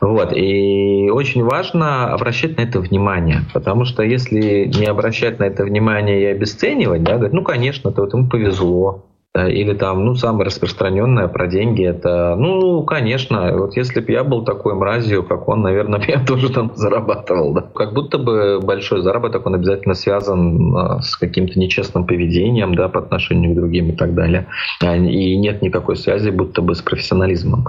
Вот. 0.00 0.32
И 0.32 1.08
очень 1.10 1.44
важно 1.44 2.12
обращать 2.12 2.56
на 2.56 2.62
это 2.62 2.80
внимание, 2.80 3.42
потому 3.54 3.84
что 3.84 4.02
если 4.02 4.64
не 4.66 4.86
обращать 4.86 5.38
на 5.38 5.44
это 5.44 5.64
внимание 5.64 6.22
и 6.22 6.26
обесценивать, 6.26 7.02
да, 7.02 7.14
говорить, 7.14 7.32
ну, 7.32 7.42
конечно, 7.42 7.92
то 7.92 8.02
вот 8.02 8.12
ему 8.12 8.28
повезло, 8.28 9.09
или 9.36 9.74
там, 9.74 10.04
ну, 10.04 10.14
самое 10.16 10.46
распространенное 10.46 11.28
про 11.28 11.46
деньги, 11.46 11.84
это, 11.84 12.34
ну, 12.36 12.82
конечно, 12.82 13.56
вот 13.56 13.76
если 13.76 14.00
бы 14.00 14.10
я 14.10 14.24
был 14.24 14.44
такой 14.44 14.74
мразью, 14.74 15.22
как 15.22 15.48
он, 15.48 15.62
наверное, 15.62 16.02
я 16.08 16.24
тоже 16.24 16.52
там 16.52 16.72
зарабатывал, 16.74 17.54
да. 17.54 17.62
Как 17.62 17.94
будто 17.94 18.18
бы 18.18 18.60
большой 18.60 19.02
заработок, 19.02 19.46
он 19.46 19.54
обязательно 19.54 19.94
связан 19.94 20.76
э, 20.76 21.00
с 21.02 21.16
каким-то 21.16 21.60
нечестным 21.60 22.06
поведением, 22.06 22.74
да, 22.74 22.88
по 22.88 22.98
отношению 22.98 23.52
к 23.52 23.56
другим 23.56 23.90
и 23.90 23.92
так 23.92 24.14
далее. 24.14 24.48
А, 24.82 24.96
и 24.96 25.36
нет 25.36 25.62
никакой 25.62 25.96
связи 25.96 26.30
будто 26.30 26.60
бы 26.60 26.74
с 26.74 26.82
профессионализмом. 26.82 27.66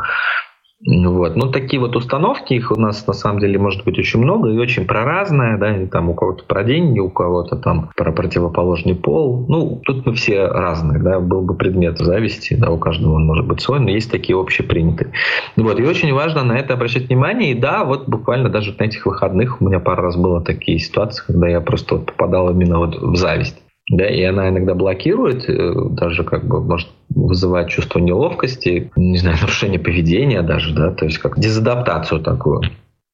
Вот. 0.85 1.35
Ну, 1.35 1.51
такие 1.51 1.79
вот 1.79 1.95
установки, 1.95 2.53
их 2.53 2.71
у 2.71 2.75
нас 2.75 3.05
на 3.05 3.13
самом 3.13 3.39
деле 3.39 3.59
может 3.59 3.83
быть 3.83 3.99
очень 3.99 4.19
много 4.19 4.49
и 4.49 4.57
очень 4.57 4.85
про 4.85 5.03
разное, 5.03 5.57
да, 5.57 5.85
там 5.87 6.09
у 6.09 6.15
кого-то 6.15 6.43
про 6.45 6.63
деньги, 6.63 6.99
у 6.99 7.09
кого-то 7.09 7.55
там 7.57 7.91
про 7.95 8.11
противоположный 8.11 8.95
пол. 8.95 9.45
Ну, 9.47 9.81
тут 9.85 10.05
мы 10.05 10.13
все 10.13 10.47
разные, 10.47 10.99
да, 10.99 11.19
был 11.19 11.41
бы 11.41 11.55
предмет 11.55 11.99
зависти, 11.99 12.55
да, 12.55 12.71
у 12.71 12.79
каждого 12.79 13.13
он 13.13 13.25
может 13.25 13.45
быть 13.45 13.61
свой, 13.61 13.79
но 13.79 13.91
есть 13.91 14.11
такие 14.11 14.39
общепринятые. 14.39 15.11
Вот, 15.55 15.79
и 15.79 15.83
очень 15.83 16.13
важно 16.13 16.43
на 16.43 16.53
это 16.53 16.73
обращать 16.73 17.09
внимание, 17.09 17.51
и 17.51 17.59
да, 17.59 17.83
вот 17.83 18.07
буквально 18.07 18.49
даже 18.49 18.75
на 18.77 18.83
этих 18.83 19.05
выходных 19.05 19.61
у 19.61 19.65
меня 19.65 19.79
пару 19.79 20.01
раз 20.01 20.15
было 20.15 20.41
такие 20.41 20.79
ситуации, 20.79 21.23
когда 21.25 21.47
я 21.47 21.61
просто 21.61 21.95
вот 21.95 22.07
попадал 22.07 22.49
именно 22.49 22.79
вот 22.79 22.95
в 22.99 23.15
зависть 23.15 23.61
да, 23.91 24.07
и 24.07 24.23
она 24.23 24.49
иногда 24.49 24.73
блокирует, 24.73 25.49
э, 25.49 25.73
даже 25.89 26.23
как 26.23 26.45
бы 26.45 26.61
может 26.61 26.89
вызывать 27.09 27.69
чувство 27.69 27.99
неловкости, 27.99 28.89
не 28.95 29.17
знаю, 29.17 29.37
нарушение 29.41 29.79
поведения 29.79 30.41
даже, 30.41 30.73
да, 30.73 30.91
то 30.91 31.05
есть 31.05 31.17
как 31.17 31.37
дезадаптацию 31.37 32.21
такую. 32.21 32.61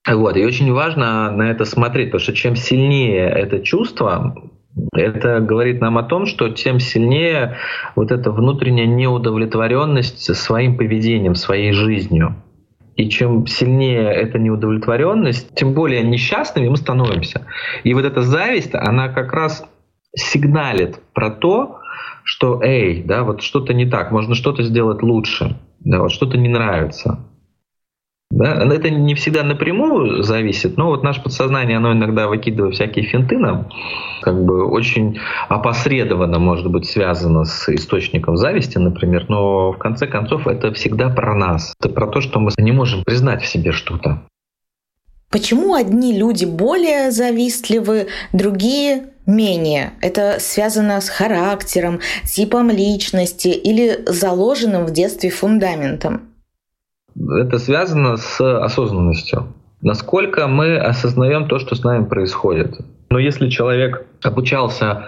Вот, 0.07 0.37
и 0.37 0.45
очень 0.45 0.71
важно 0.71 1.31
на 1.31 1.49
это 1.49 1.65
смотреть, 1.65 2.11
потому 2.11 2.21
что 2.21 2.33
чем 2.33 2.55
сильнее 2.55 3.27
это 3.27 3.59
чувство, 3.59 4.35
это 4.93 5.39
говорит 5.39 5.81
нам 5.81 5.97
о 5.97 6.03
том, 6.03 6.27
что 6.27 6.49
тем 6.49 6.79
сильнее 6.79 7.57
вот 7.95 8.11
эта 8.11 8.31
внутренняя 8.31 8.85
неудовлетворенность 8.85 10.33
своим 10.35 10.77
поведением, 10.77 11.33
своей 11.33 11.73
жизнью. 11.73 12.35
И 12.95 13.09
чем 13.09 13.47
сильнее 13.47 14.11
эта 14.11 14.37
неудовлетворенность, 14.37 15.55
тем 15.55 15.73
более 15.73 16.03
несчастными 16.03 16.69
мы 16.69 16.77
становимся. 16.77 17.47
И 17.83 17.93
вот 17.95 18.05
эта 18.05 18.21
зависть, 18.21 18.73
она 18.73 19.09
как 19.09 19.33
раз 19.33 19.67
сигналит 20.15 20.99
про 21.13 21.29
то, 21.29 21.79
что, 22.23 22.61
эй, 22.61 23.03
да, 23.03 23.23
вот 23.23 23.41
что-то 23.41 23.73
не 23.73 23.85
так, 23.85 24.11
можно 24.11 24.35
что-то 24.35 24.63
сделать 24.63 25.01
лучше, 25.01 25.57
да, 25.79 26.01
вот 26.01 26.11
что-то 26.11 26.37
не 26.37 26.49
нравится. 26.49 27.19
Да? 28.29 28.55
Это 28.55 28.89
не 28.89 29.15
всегда 29.15 29.43
напрямую 29.43 30.21
зависит, 30.21 30.77
но 30.77 30.87
вот 30.87 31.03
наше 31.03 31.23
подсознание, 31.23 31.77
оно 31.77 31.93
иногда 31.93 32.27
выкидывает 32.27 32.75
всякие 32.75 33.05
финты 33.05 33.37
нам, 33.37 33.69
как 34.21 34.43
бы 34.43 34.67
очень 34.67 35.19
опосредованно 35.47 36.37
может 36.37 36.69
быть 36.69 36.85
связано 36.85 37.45
с 37.45 37.69
источником 37.69 38.35
зависти, 38.35 38.77
например, 38.77 39.25
но 39.29 39.71
в 39.71 39.77
конце 39.77 40.07
концов 40.07 40.45
это 40.47 40.73
всегда 40.73 41.09
про 41.09 41.33
нас. 41.35 41.73
Это 41.79 41.89
про 41.93 42.07
то, 42.07 42.19
что 42.19 42.39
мы 42.39 42.51
не 42.57 42.73
можем 42.73 43.03
признать 43.05 43.41
в 43.41 43.47
себе 43.47 43.71
что-то. 43.71 44.23
Почему 45.29 45.73
одни 45.73 46.17
люди 46.17 46.45
более 46.45 47.11
завистливы, 47.11 48.07
другие 48.31 49.11
менее. 49.27 49.91
Это 50.01 50.37
связано 50.39 50.99
с 51.01 51.09
характером, 51.09 51.99
типом 52.25 52.71
личности 52.71 53.49
или 53.49 53.99
заложенным 54.07 54.85
в 54.85 54.91
детстве 54.91 55.29
фундаментом. 55.29 56.21
Это 57.15 57.59
связано 57.59 58.17
с 58.17 58.39
осознанностью. 58.39 59.53
Насколько 59.81 60.47
мы 60.47 60.77
осознаем 60.77 61.47
то, 61.47 61.59
что 61.59 61.75
с 61.75 61.83
нами 61.83 62.05
происходит. 62.05 62.75
Но 63.09 63.19
если 63.19 63.49
человек 63.49 64.05
обучался 64.23 65.05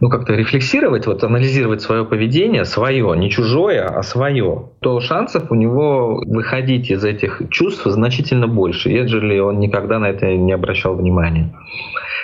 ну, 0.00 0.08
как-то 0.08 0.34
рефлексировать, 0.34 1.06
вот 1.06 1.24
анализировать 1.24 1.82
свое 1.82 2.04
поведение, 2.04 2.64
свое, 2.64 3.16
не 3.16 3.30
чужое, 3.30 3.84
а 3.84 4.02
свое, 4.02 4.70
то 4.80 5.00
шансов 5.00 5.50
у 5.50 5.54
него 5.54 6.22
выходить 6.26 6.90
из 6.90 7.04
этих 7.04 7.42
чувств 7.50 7.84
значительно 7.84 8.46
больше, 8.46 8.90
ежели 8.90 9.38
он 9.38 9.58
никогда 9.58 9.98
на 9.98 10.06
это 10.06 10.26
не 10.36 10.52
обращал 10.52 10.94
внимания. 10.94 11.52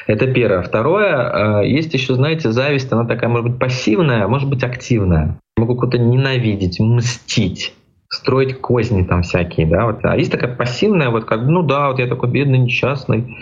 Это 0.06 0.26
первое. 0.26 0.62
Второе, 0.62 1.62
э, 1.62 1.68
есть 1.68 1.94
еще, 1.94 2.14
знаете, 2.14 2.52
зависть, 2.52 2.92
она 2.92 3.06
такая, 3.06 3.30
может 3.30 3.50
быть, 3.50 3.58
пассивная, 3.58 4.28
может 4.28 4.48
быть, 4.48 4.62
активная. 4.62 5.38
Могу 5.56 5.76
кого-то 5.76 5.98
ненавидеть, 5.98 6.78
мстить 6.78 7.74
строить 8.14 8.60
козни 8.60 9.02
там 9.02 9.22
всякие, 9.22 9.66
да, 9.66 9.86
вот. 9.86 10.04
А 10.04 10.16
есть 10.16 10.30
такая 10.30 10.54
пассивная, 10.54 11.10
вот 11.10 11.24
как, 11.24 11.42
ну 11.42 11.62
да, 11.62 11.88
вот 11.88 11.98
я 11.98 12.06
такой 12.06 12.30
бедный, 12.30 12.58
несчастный, 12.58 13.36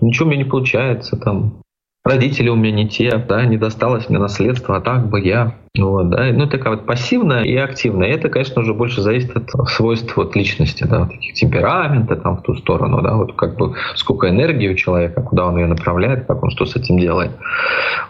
ничего 0.00 0.26
мне 0.26 0.38
не 0.38 0.44
получается 0.44 1.16
там. 1.16 1.62
Родители 2.04 2.48
у 2.48 2.56
меня 2.56 2.72
не 2.72 2.88
те, 2.88 3.16
да, 3.16 3.44
не 3.44 3.56
досталось 3.56 4.08
мне 4.08 4.18
наследство, 4.18 4.76
а 4.76 4.80
так 4.80 5.08
бы 5.08 5.20
я. 5.20 5.54
Вот, 5.78 6.10
да. 6.10 6.26
Ну, 6.32 6.46
такая 6.46 6.74
вот 6.74 6.84
пассивная 6.84 7.44
и 7.44 7.56
активная. 7.56 8.08
Это, 8.08 8.28
конечно, 8.28 8.60
уже 8.60 8.74
больше 8.74 9.00
зависит 9.00 9.34
от 9.34 9.68
свойств 9.70 10.14
вот 10.16 10.36
личности, 10.36 10.84
да, 10.84 11.06
таких 11.06 11.32
темперамента 11.34 12.16
там 12.16 12.36
в 12.36 12.42
ту 12.42 12.54
сторону, 12.56 13.00
да, 13.00 13.14
вот 13.14 13.34
как 13.34 13.56
бы 13.56 13.74
сколько 13.94 14.28
энергии 14.28 14.68
у 14.68 14.74
человека, 14.74 15.22
куда 15.22 15.46
он 15.46 15.56
ее 15.56 15.66
направляет, 15.66 16.26
как 16.26 16.42
он 16.42 16.50
что 16.50 16.66
с 16.66 16.76
этим 16.76 16.98
делает. 16.98 17.30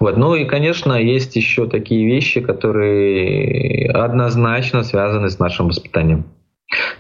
Вот. 0.01 0.17
Ну 0.17 0.35
и, 0.35 0.45
конечно, 0.45 0.95
есть 0.95 1.37
еще 1.37 1.67
такие 1.67 2.05
вещи, 2.05 2.41
которые 2.41 3.91
однозначно 3.91 4.83
связаны 4.83 5.31
с 5.31 5.39
нашим 5.39 5.69
воспитанием. 5.69 6.25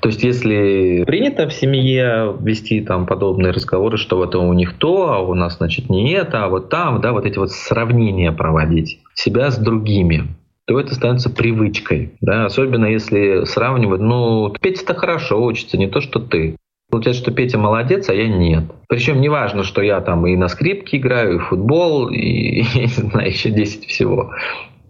То 0.00 0.08
есть, 0.08 0.22
если 0.22 1.04
принято 1.04 1.48
в 1.48 1.52
семье 1.52 2.36
вести 2.40 2.80
там 2.82 3.06
подобные 3.06 3.52
разговоры, 3.52 3.96
что 3.96 4.16
вот 4.16 4.34
у 4.34 4.52
них 4.52 4.74
то, 4.74 5.12
а 5.12 5.18
у 5.20 5.34
нас, 5.34 5.56
значит, 5.56 5.88
не 5.88 6.12
это, 6.12 6.44
а 6.44 6.48
вот 6.48 6.68
там, 6.68 7.00
да, 7.00 7.12
вот 7.12 7.24
эти 7.24 7.38
вот 7.38 7.50
сравнения 7.52 8.32
проводить 8.32 9.00
себя 9.14 9.50
с 9.50 9.58
другими, 9.58 10.24
то 10.66 10.78
это 10.78 10.94
становится 10.94 11.30
привычкой. 11.30 12.12
Да? 12.20 12.46
Особенно 12.46 12.86
если 12.86 13.44
сравнивать, 13.44 14.00
ну, 14.00 14.54
Петя-то 14.60 14.94
хорошо 14.94 15.42
учится, 15.42 15.78
не 15.78 15.88
то, 15.88 16.00
что 16.00 16.20
ты. 16.20 16.56
Получается, 16.90 17.22
что 17.22 17.32
Петя 17.32 17.58
молодец, 17.58 18.10
а 18.10 18.14
я 18.14 18.28
нет. 18.28 18.64
Причем 18.88 19.22
не 19.22 19.30
важно, 19.30 19.64
что 19.64 19.80
я 19.80 20.00
там 20.02 20.26
и 20.26 20.36
на 20.36 20.48
скрипке 20.48 20.98
играю, 20.98 21.36
и 21.36 21.38
в 21.38 21.44
футбол, 21.44 22.08
и, 22.08 22.60
и 22.74 22.86
знаю, 22.86 23.28
еще 23.28 23.50
10 23.50 23.86
всего. 23.86 24.30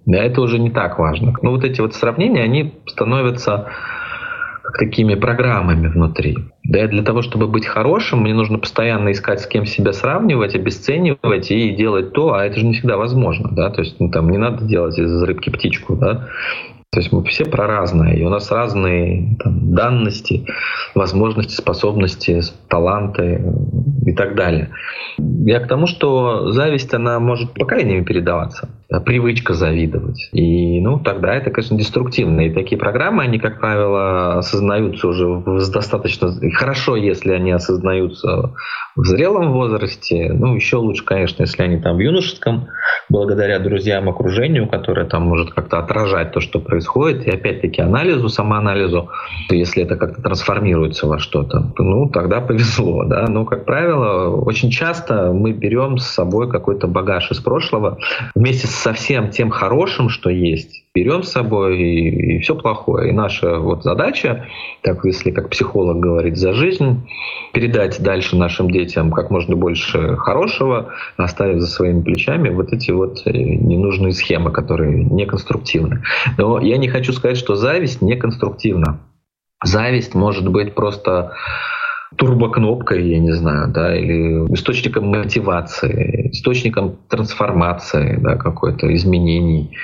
Да, 0.04 0.18
это 0.18 0.40
уже 0.40 0.58
не 0.58 0.70
так 0.70 0.98
важно. 0.98 1.34
Но 1.42 1.52
вот 1.52 1.62
эти 1.62 1.80
вот 1.80 1.94
сравнения, 1.94 2.42
они 2.42 2.72
становятся 2.86 3.70
такими 4.78 5.14
программами 5.14 5.88
внутри. 5.88 6.36
Да 6.64 6.84
и 6.84 6.88
для 6.88 7.02
того, 7.02 7.22
чтобы 7.22 7.48
быть 7.48 7.66
хорошим, 7.66 8.20
мне 8.20 8.34
нужно 8.34 8.58
постоянно 8.58 9.12
искать, 9.12 9.40
с 9.40 9.46
кем 9.46 9.66
себя 9.66 9.92
сравнивать, 9.92 10.54
обесценивать 10.54 11.50
и 11.50 11.70
делать 11.70 12.12
то, 12.12 12.34
а 12.34 12.44
это 12.44 12.60
же 12.60 12.66
не 12.66 12.74
всегда 12.74 12.96
возможно. 12.96 13.50
Да? 13.52 13.70
То 13.70 13.82
есть 13.82 13.98
ну, 13.98 14.10
там 14.10 14.30
не 14.30 14.38
надо 14.38 14.64
делать 14.64 14.98
из 14.98 15.22
рыбки 15.22 15.50
птичку. 15.50 15.96
Да? 15.96 16.28
То 16.92 17.00
есть 17.00 17.10
мы 17.10 17.24
все 17.24 17.46
про 17.46 17.66
разное, 17.66 18.12
и 18.12 18.22
у 18.22 18.28
нас 18.28 18.50
разные 18.50 19.36
там, 19.42 19.74
данности, 19.74 20.44
возможности, 20.94 21.54
способности, 21.54 22.42
таланты 22.68 23.42
и 24.04 24.12
так 24.12 24.34
далее. 24.34 24.68
Я 25.16 25.60
к 25.60 25.68
тому, 25.68 25.86
что 25.86 26.52
зависть, 26.52 26.92
она 26.92 27.18
может 27.18 27.54
поколениями 27.54 28.04
передаваться, 28.04 28.68
привычка 29.00 29.54
завидовать. 29.54 30.28
И 30.32 30.80
ну, 30.80 30.98
тогда 30.98 31.34
это, 31.34 31.50
конечно, 31.50 31.78
деструктивно. 31.78 32.42
И 32.42 32.50
такие 32.50 32.78
программы, 32.78 33.22
они, 33.22 33.38
как 33.38 33.60
правило, 33.60 34.38
осознаются 34.38 35.08
уже 35.08 35.42
достаточно 35.72 36.32
хорошо, 36.52 36.96
если 36.96 37.32
они 37.32 37.52
осознаются 37.52 38.54
в 38.96 39.04
зрелом 39.04 39.52
возрасте. 39.52 40.32
Ну, 40.32 40.54
еще 40.54 40.76
лучше, 40.76 41.04
конечно, 41.04 41.42
если 41.42 41.62
они 41.62 41.78
там 41.78 41.96
в 41.96 42.00
юношеском, 42.00 42.68
благодаря 43.08 43.58
друзьям, 43.58 44.08
окружению, 44.08 44.68
которое 44.68 45.06
там 45.06 45.22
может 45.22 45.52
как-то 45.52 45.78
отражать 45.78 46.32
то, 46.32 46.40
что 46.40 46.60
происходит 46.60 47.26
и 47.26 47.30
опять-таки 47.30 47.80
анализу, 47.80 48.28
самоанализу, 48.28 49.08
если 49.50 49.84
это 49.84 49.96
как-то 49.96 50.22
трансформируется 50.22 51.06
во 51.06 51.18
что-то, 51.18 51.72
ну, 51.78 52.08
тогда 52.08 52.40
повезло, 52.40 53.04
да, 53.04 53.26
но, 53.28 53.44
как 53.44 53.64
правило, 53.64 54.36
очень 54.36 54.70
часто 54.70 55.32
мы 55.32 55.52
берем 55.52 55.98
с 55.98 56.06
собой 56.06 56.50
какой-то 56.50 56.86
багаж 56.86 57.30
из 57.30 57.38
прошлого 57.38 57.98
вместе 58.34 58.66
со 58.82 58.92
всем 58.94 59.30
тем 59.30 59.50
хорошим, 59.50 60.08
что 60.08 60.28
есть, 60.28 60.84
берем 60.92 61.22
с 61.22 61.30
собой 61.30 61.78
и, 61.78 62.36
и 62.36 62.38
все 62.40 62.56
плохое. 62.56 63.10
И 63.10 63.12
наша 63.12 63.58
вот 63.58 63.84
задача, 63.84 64.48
так 64.82 65.04
если 65.04 65.30
как 65.30 65.50
психолог 65.50 66.00
говорит, 66.00 66.36
за 66.36 66.52
жизнь, 66.52 67.08
передать 67.52 68.02
дальше 68.02 68.36
нашим 68.36 68.72
детям 68.72 69.12
как 69.12 69.30
можно 69.30 69.54
больше 69.54 70.16
хорошего, 70.16 70.92
оставив 71.16 71.60
за 71.60 71.68
своими 71.68 72.02
плечами 72.02 72.48
вот 72.48 72.72
эти 72.72 72.90
вот 72.90 73.22
э, 73.24 73.30
ненужные 73.30 74.12
схемы, 74.14 74.50
которые 74.50 75.04
неконструктивны. 75.04 76.02
Но 76.36 76.58
я 76.58 76.76
не 76.76 76.88
хочу 76.88 77.12
сказать, 77.12 77.36
что 77.36 77.54
зависть 77.54 78.02
неконструктивна. 78.02 78.98
Зависть 79.62 80.16
может 80.16 80.48
быть 80.48 80.74
просто 80.74 81.34
турбокнопкой, 82.16 83.08
я 83.08 83.18
не 83.18 83.32
знаю, 83.32 83.68
да, 83.68 83.96
или 83.96 84.46
источником 84.54 85.08
мотивации, 85.08 86.30
источником 86.32 86.96
трансформации, 87.08 88.18
да, 88.20 88.36
какой-то 88.36 88.94
изменений. 88.94 89.76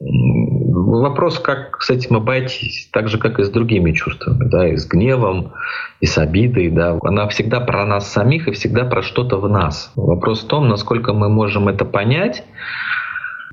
Вопрос, 0.00 1.38
как 1.38 1.80
с 1.82 1.88
этим 1.88 2.16
обойтись, 2.16 2.88
так 2.92 3.08
же, 3.08 3.18
как 3.18 3.38
и 3.38 3.44
с 3.44 3.50
другими 3.50 3.92
чувствами, 3.92 4.48
да, 4.48 4.68
и 4.68 4.76
с 4.76 4.86
гневом, 4.86 5.52
и 6.00 6.06
с 6.06 6.18
обидой, 6.18 6.68
да. 6.70 6.98
Она 7.02 7.28
всегда 7.28 7.60
про 7.60 7.86
нас 7.86 8.10
самих 8.12 8.48
и 8.48 8.52
всегда 8.52 8.84
про 8.84 9.02
что-то 9.02 9.38
в 9.38 9.48
нас. 9.48 9.92
Вопрос 9.96 10.42
в 10.44 10.48
том, 10.48 10.68
насколько 10.68 11.12
мы 11.12 11.28
можем 11.28 11.68
это 11.68 11.84
понять, 11.84 12.44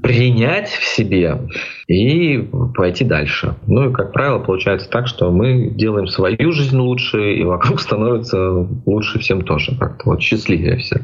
принять 0.02 0.70
в 0.70 0.84
себе 0.84 1.40
и 1.88 2.50
пойти 2.76 3.06
дальше. 3.06 3.56
Ну 3.68 3.90
и, 3.90 3.94
как 3.94 4.12
правило, 4.14 4.40
получается 4.40 4.90
так, 4.90 5.08
что 5.08 5.32
мы 5.32 5.70
делаем 5.72 6.08
свою 6.08 6.52
жизнь 6.52 6.78
лучше, 6.78 7.36
и 7.36 7.44
вокруг 7.44 7.80
становится 7.82 8.68
лучше 8.86 9.20
всем 9.20 9.42
тоже. 9.42 9.78
Как-то 9.78 10.10
вот 10.10 10.22
счастливее 10.22 10.78
все 10.78 11.02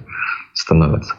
становятся. 0.54 1.16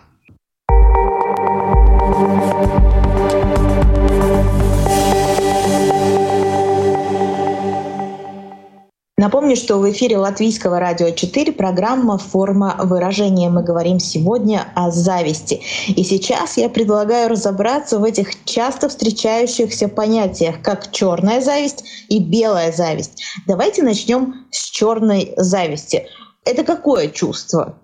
Напомню, 9.29 9.57
что 9.57 9.77
в 9.77 9.91
эфире 9.91 10.17
Латвийского 10.17 10.81
радио 10.81 11.11
4 11.11 11.53
программа 11.53 12.17
«Форма 12.17 12.77
выражения». 12.83 13.51
Мы 13.51 13.63
говорим 13.63 14.01
сегодня 14.01 14.67
о 14.75 14.91
зависти. 14.91 15.61
И 15.89 16.03
сейчас 16.03 16.57
я 16.57 16.71
предлагаю 16.71 17.29
разобраться 17.29 17.99
в 17.99 18.05
этих 18.05 18.43
часто 18.47 18.89
встречающихся 18.89 19.91
понятиях, 19.91 20.63
как 20.63 20.91
черная 20.93 21.43
зависть 21.43 21.85
и 22.09 22.21
белая 22.21 22.73
зависть. 22.73 23.23
Давайте 23.47 23.83
начнем 23.83 24.47
с 24.51 24.71
черной 24.71 25.35
зависти. 25.37 26.07
Это 26.47 26.65
какое 26.65 27.09
чувство? 27.09 27.75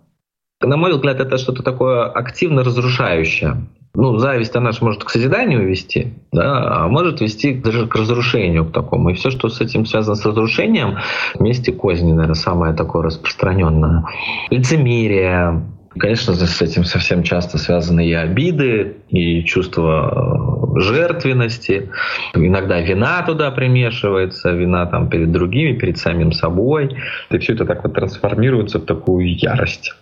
На 0.63 0.79
мой 0.79 0.95
взгляд, 0.95 1.21
это 1.21 1.37
что-то 1.37 1.63
такое 1.63 2.07
активно 2.11 2.65
разрушающее. 2.65 3.69
Ну, 3.97 4.19
зависть, 4.19 4.57
она 4.57 4.73
же 4.73 4.79
может 4.83 5.05
к 5.05 5.11
созиданию 5.11 5.69
вести, 5.69 6.15
да, 6.33 6.85
а 6.85 6.89
может 6.89 7.21
вести 7.21 7.55
даже 7.55 7.87
к 7.87 7.95
разрушению 7.95 8.65
к 8.65 8.73
такому. 8.73 9.11
И 9.11 9.15
все, 9.15 9.31
что 9.31 9.49
с 9.49 9.61
этим 9.61 9.87
связано 9.87 10.17
с 10.17 10.27
разрушением, 10.27 10.99
вместе 11.39 11.73
козни, 11.73 12.13
наверное, 12.13 12.35
самое 12.35 12.75
такое 12.75 13.05
распространенное. 13.05 14.05
Лицемерие, 14.51 15.63
Конечно, 15.97 16.35
с 16.35 16.61
этим 16.61 16.83
совсем 16.85 17.23
часто 17.23 17.57
связаны 17.57 18.09
и 18.09 18.13
обиды, 18.13 18.97
и 19.11 19.45
чувство 19.45 20.73
э, 20.77 20.81
жертвенности. 20.81 21.91
Иногда 22.35 22.81
вина 22.81 23.23
туда 23.23 23.53
примешивается, 23.53 24.51
вина 24.51 24.87
там 24.87 25.09
перед 25.09 25.31
другими, 25.31 25.79
перед 25.79 25.99
самим 25.99 26.33
собой. 26.33 26.97
И 27.31 27.39
все 27.39 27.53
это 27.53 27.65
так 27.65 27.85
вот 27.85 27.95
трансформируется 27.95 28.81
в 28.81 28.87
такую 28.87 29.37
ярость, 29.37 29.95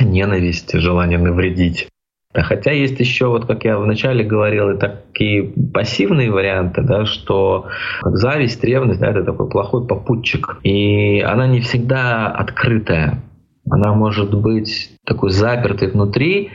ненависть, 0.00 0.72
желание 0.72 1.18
навредить. 1.18 1.88
Хотя 2.34 2.72
есть 2.72 2.98
еще, 2.98 3.28
вот 3.28 3.46
как 3.46 3.64
я 3.64 3.78
вначале 3.78 4.24
говорил, 4.24 4.70
и 4.70 4.78
такие 4.78 5.52
пассивные 5.72 6.32
варианты, 6.32 6.82
да, 6.82 7.06
что 7.06 7.68
зависть, 8.02 8.64
ревность, 8.64 9.00
да, 9.00 9.10
это 9.10 9.22
такой 9.22 9.48
плохой 9.48 9.86
попутчик. 9.86 10.58
И 10.64 11.20
она 11.20 11.46
не 11.46 11.60
всегда 11.60 12.26
открытая. 12.26 13.22
Она 13.70 13.94
может 13.94 14.34
быть 14.34 14.90
такой 15.06 15.30
запертой 15.30 15.90
внутри, 15.90 16.50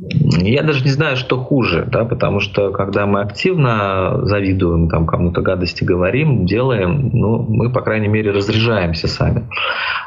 я 0.00 0.62
даже 0.62 0.84
не 0.84 0.90
знаю, 0.90 1.16
что 1.16 1.38
хуже, 1.38 1.86
да, 1.90 2.04
потому 2.04 2.38
что 2.38 2.70
когда 2.70 3.04
мы 3.06 3.20
активно 3.20 4.20
завидуем, 4.26 4.88
там 4.88 5.06
кому-то 5.06 5.40
гадости 5.40 5.82
говорим, 5.82 6.46
делаем, 6.46 7.10
ну, 7.12 7.44
мы, 7.48 7.72
по 7.72 7.80
крайней 7.80 8.06
мере, 8.06 8.30
разряжаемся 8.30 9.08
сами. 9.08 9.48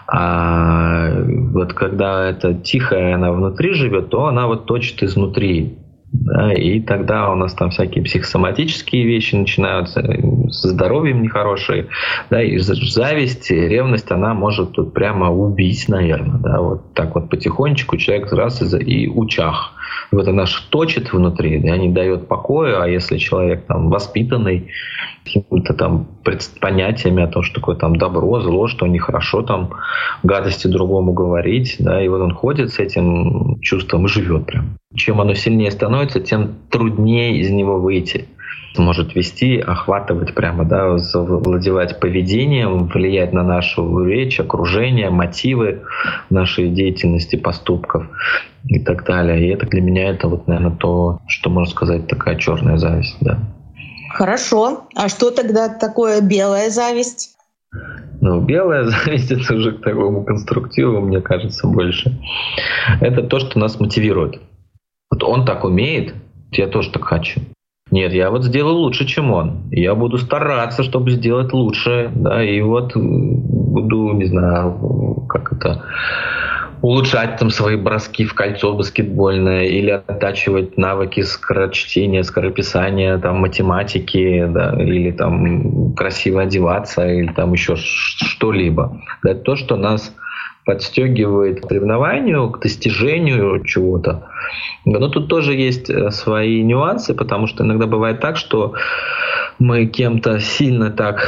А 0.08 1.12
вот 1.26 1.74
когда 1.74 2.30
это 2.30 2.54
тихая, 2.54 3.16
она 3.16 3.34
внутри 3.34 3.74
живет, 3.74 4.10
то 4.10 4.28
она 4.28 4.48
вот 4.48 4.66
точит 4.66 5.04
изнутри. 5.04 5.78
Да, 6.14 6.52
и 6.52 6.82
тогда 6.82 7.32
у 7.32 7.36
нас 7.36 7.54
там 7.54 7.70
всякие 7.70 8.04
психосоматические 8.04 9.06
вещи 9.06 9.36
начинаются, 9.36 10.04
со 10.50 10.68
здоровьем 10.68 11.22
нехорошие, 11.22 11.88
да, 12.30 12.44
и 12.44 12.58
зависть, 12.58 13.50
и 13.50 13.56
ревность, 13.56 14.12
она 14.12 14.34
может 14.34 14.74
тут 14.74 14.94
прямо 14.94 15.32
убить, 15.32 15.88
наверное, 15.88 16.38
да, 16.40 16.60
вот 16.60 16.94
так 16.96 17.16
вот 17.16 17.30
потихонечку 17.30 17.96
человек 17.96 18.32
раз 18.34 18.62
и, 18.62 18.78
и 18.78 19.08
учах 19.08 19.74
вот 20.12 20.28
она 20.28 20.46
точит 20.70 21.14
внутри, 21.14 21.60
да, 21.60 21.78
не 21.78 21.90
дает 21.90 22.28
покоя, 22.28 22.84
а 22.84 22.88
если 22.88 23.18
человек 23.18 23.66
там 23.66 23.90
воспитанный, 23.90 24.72
какими-то 25.24 25.74
там 25.74 26.08
понятиями 26.60 27.24
о 27.24 27.28
том, 27.28 27.44
что 27.44 27.56
такое 27.56 27.76
там 27.76 27.96
добро, 27.96 28.42
зло, 28.42 28.68
что 28.68 28.88
нехорошо 28.88 29.44
там 29.44 29.72
гадости 30.24 30.68
другому 30.68 31.14
говорить, 31.14 31.76
да, 31.80 32.04
и 32.04 32.08
вот 32.08 32.22
он 32.22 32.34
ходит 32.34 32.72
с 32.72 32.80
этим 32.80 33.60
чувством 33.62 34.06
и 34.06 34.10
живет 34.10 34.46
прям. 34.46 34.78
Чем 34.96 35.22
оно 35.22 35.34
сильнее 35.34 35.72
становится, 35.72 36.20
тем 36.20 36.56
труднее 36.70 37.38
из 37.38 37.50
него 37.52 37.80
выйти. 37.80 38.28
Может 38.78 39.16
вести, 39.16 39.60
охватывать 39.60 40.34
прямо, 40.34 40.66
да, 40.66 40.98
завладевать 40.98 42.00
поведением, 42.00 42.88
влиять 42.88 43.34
на 43.34 43.44
нашу 43.44 44.06
речь, 44.06 44.40
окружение, 44.40 45.10
мотивы 45.10 45.82
нашей 46.30 46.70
деятельности, 46.70 47.36
поступков 47.36 48.08
и 48.66 48.80
так 48.80 49.06
далее. 49.06 49.46
И 49.46 49.54
это 49.54 49.66
для 49.66 49.82
меня 49.82 50.10
это 50.10 50.28
вот, 50.28 50.48
наверное, 50.48 50.76
то, 50.76 51.20
что 51.28 51.50
можно 51.50 51.72
сказать, 51.72 52.08
такая 52.08 52.36
черная 52.38 52.78
зависть, 52.78 53.18
да. 53.22 53.40
Хорошо. 54.14 54.88
А 54.96 55.10
что 55.10 55.32
тогда 55.32 55.70
такое 55.70 56.22
белая 56.22 56.70
зависть? 56.70 57.36
Ну, 58.22 58.42
белая 58.42 58.84
зависть 58.86 59.32
это 59.32 59.56
уже 59.56 59.74
к 59.74 59.82
такому 59.82 60.24
конструктиву, 60.24 61.02
мне 61.02 61.22
кажется, 61.22 61.68
больше. 61.68 62.18
Это 63.00 63.24
то, 63.24 63.40
что 63.40 63.60
нас 63.60 63.80
мотивирует. 63.80 64.40
Вот 65.10 65.24
он 65.24 65.46
так 65.46 65.64
умеет, 65.66 66.14
я 66.52 66.68
тоже 66.68 66.92
так 66.92 67.04
хочу. 67.04 67.42
Нет, 67.92 68.14
я 68.14 68.32
вот 68.32 68.46
сделаю 68.46 68.76
лучше, 68.76 69.06
чем 69.06 69.32
он. 69.32 69.70
Я 69.70 69.96
буду 69.96 70.18
стараться, 70.18 70.82
чтобы 70.82 71.12
сделать 71.12 71.52
лучше, 71.52 72.10
да, 72.16 72.42
и 72.42 72.62
вот 72.62 72.94
буду, 72.96 74.14
не 74.14 74.26
знаю, 74.26 75.26
как 75.28 75.52
это, 75.52 75.84
улучшать 76.82 77.38
там 77.38 77.50
свои 77.50 77.76
броски 77.76 78.26
в 78.26 78.34
кольцо 78.34 78.74
баскетбольное 78.74 79.66
или 79.66 79.90
оттачивать 79.90 80.78
навыки 80.78 81.22
скорочтения, 81.22 82.24
скорописания, 82.24 83.18
там, 83.18 83.40
математики, 83.40 84.48
да, 84.48 84.74
или 84.82 85.12
там 85.12 85.94
красиво 85.94 86.44
одеваться, 86.44 87.06
или 87.06 87.32
там 87.34 87.52
еще 87.52 87.76
что-либо. 87.76 89.02
Да, 89.22 89.36
то, 89.36 89.58
что 89.58 89.76
нас 89.76 90.16
подстегивает 90.66 91.62
к 91.62 91.68
соревнованию, 91.68 92.50
к 92.52 92.60
достижению 92.60 93.64
чего-то. 93.64 94.30
Но 94.86 95.08
тут 95.10 95.28
тоже 95.28 95.54
есть 95.54 95.90
э, 95.90 96.12
свои 96.12 96.62
нюансы, 96.62 97.14
потому 97.14 97.48
что 97.48 97.64
иногда 97.64 97.88
бывает 97.88 98.20
так, 98.20 98.38
что 98.38 98.76
мы 99.60 99.86
кем-то 99.86 100.40
сильно 100.40 100.92
так 100.92 101.28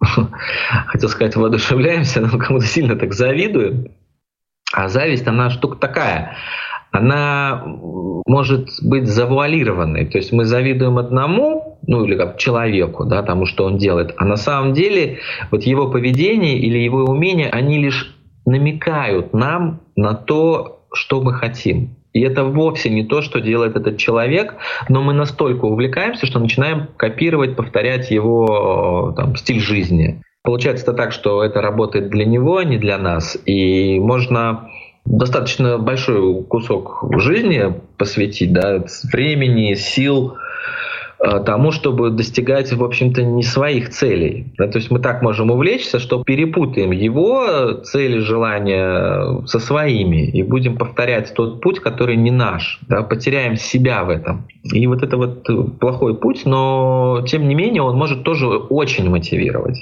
хотел 0.86 1.08
сказать, 1.08 1.36
воодушевляемся, 1.36 2.20
но 2.20 2.38
кому-то 2.38 2.66
сильно 2.66 2.96
так 2.96 3.12
завидуем. 3.12 3.88
А 4.72 4.88
зависть, 4.88 5.26
она 5.26 5.50
штука 5.50 5.76
такая. 5.76 6.36
Она 6.90 7.62
может 8.26 8.68
быть 8.82 9.06
завуалированной. 9.06 10.06
То 10.06 10.18
есть 10.18 10.32
мы 10.32 10.44
завидуем 10.44 10.98
одному, 10.98 11.71
ну 11.86 12.04
или 12.04 12.16
как 12.16 12.38
человеку, 12.38 13.04
да, 13.04 13.22
тому, 13.22 13.46
что 13.46 13.64
он 13.64 13.78
делает. 13.78 14.14
А 14.16 14.24
на 14.24 14.36
самом 14.36 14.72
деле 14.72 15.18
вот 15.50 15.62
его 15.64 15.88
поведение 15.88 16.58
или 16.58 16.78
его 16.78 17.04
умения, 17.04 17.48
они 17.50 17.78
лишь 17.78 18.14
намекают 18.46 19.32
нам 19.32 19.80
на 19.96 20.14
то, 20.14 20.84
что 20.92 21.20
мы 21.20 21.34
хотим. 21.34 21.96
И 22.12 22.20
это 22.20 22.44
вовсе 22.44 22.90
не 22.90 23.04
то, 23.04 23.22
что 23.22 23.40
делает 23.40 23.74
этот 23.74 23.96
человек, 23.96 24.56
но 24.88 25.02
мы 25.02 25.14
настолько 25.14 25.64
увлекаемся, 25.64 26.26
что 26.26 26.40
начинаем 26.40 26.88
копировать, 26.96 27.56
повторять 27.56 28.10
его 28.10 29.14
там, 29.16 29.34
стиль 29.36 29.60
жизни. 29.60 30.22
Получается 30.42 30.84
это 30.84 30.92
так, 30.94 31.12
что 31.12 31.42
это 31.42 31.62
работает 31.62 32.10
для 32.10 32.26
него, 32.26 32.58
а 32.58 32.64
не 32.64 32.76
для 32.76 32.98
нас. 32.98 33.38
И 33.46 33.98
можно 33.98 34.68
достаточно 35.06 35.78
большой 35.78 36.42
кусок 36.44 37.04
жизни 37.18 37.80
посвятить, 37.96 38.52
да, 38.52 38.84
времени, 39.10 39.74
сил, 39.74 40.34
Э, 40.34 40.38
тому, 41.44 41.70
чтобы 41.70 42.10
достигать, 42.10 42.72
в 42.72 42.82
общем-то, 42.82 43.22
не 43.22 43.44
своих 43.44 43.90
целей. 43.90 44.52
Да, 44.58 44.66
то 44.66 44.78
есть 44.78 44.90
мы 44.90 44.98
так 44.98 45.22
можем 45.22 45.50
увлечься, 45.50 46.00
что 46.00 46.24
перепутаем 46.24 46.90
его 46.90 47.74
цели, 47.84 48.18
желания 48.18 49.46
со 49.46 49.60
своими 49.60 50.26
и 50.26 50.42
будем 50.42 50.76
повторять 50.76 51.32
тот 51.34 51.60
путь, 51.60 51.78
который 51.78 52.16
не 52.16 52.30
наш. 52.30 52.80
Да, 52.88 53.02
потеряем 53.02 53.56
себя 53.56 54.02
в 54.04 54.10
этом. 54.10 54.48
И 54.64 54.86
вот 54.86 55.02
это 55.02 55.16
вот 55.16 55.46
плохой 55.78 56.16
путь, 56.16 56.42
но 56.44 57.24
тем 57.26 57.48
не 57.48 57.54
менее 57.54 57.82
он 57.82 57.96
может 57.96 58.24
тоже 58.24 58.46
очень 58.46 59.08
мотивировать. 59.08 59.78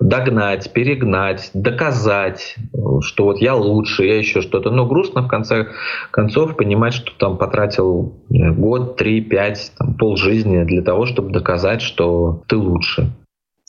Догнать, 0.00 0.72
перегнать, 0.72 1.50
доказать, 1.54 2.56
что 3.00 3.24
вот 3.24 3.40
я 3.40 3.54
лучше, 3.54 4.04
я 4.04 4.18
еще 4.18 4.42
что-то. 4.42 4.70
Но 4.70 4.86
грустно 4.86 5.22
в 5.22 5.28
конце 5.28 5.68
концов 6.10 6.56
понимать, 6.56 6.94
что 6.94 7.12
там 7.18 7.36
потратил 7.36 8.14
год, 8.28 8.96
три, 8.96 9.20
пять, 9.20 9.72
там, 9.78 9.94
пол 9.94 10.16
жизни 10.16 10.67
для 10.68 10.82
того, 10.82 11.06
чтобы 11.06 11.32
доказать, 11.32 11.82
что 11.82 12.42
ты 12.46 12.56
лучше. 12.56 13.10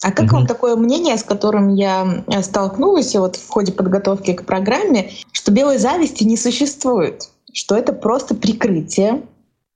А 0.02 0.12
как 0.12 0.28
угу. 0.28 0.36
вам 0.36 0.48
такое 0.48 0.76
мнение, 0.76 1.18
с 1.18 1.24
которым 1.24 1.76
я 1.76 2.24
э, 2.28 2.42
столкнулась 2.42 3.16
вот 3.16 3.36
в 3.36 3.50
ходе 3.50 3.74
подготовки 3.74 4.34
к 4.34 4.46
программе, 4.46 5.10
что 5.32 5.52
белой 5.52 5.78
зависти 5.78 6.24
не 6.24 6.38
существует, 6.38 7.30
что 7.52 7.76
это 7.76 7.92
просто 7.92 8.34
прикрытие 8.34 9.24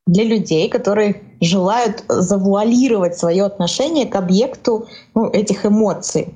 для 0.05 0.23
людей, 0.23 0.69
которые 0.69 1.23
желают 1.41 2.03
завуалировать 2.07 3.17
свое 3.17 3.43
отношение 3.43 4.05
к 4.05 4.15
объекту 4.15 4.87
ну, 5.13 5.29
этих 5.29 5.65
эмоций. 5.65 6.33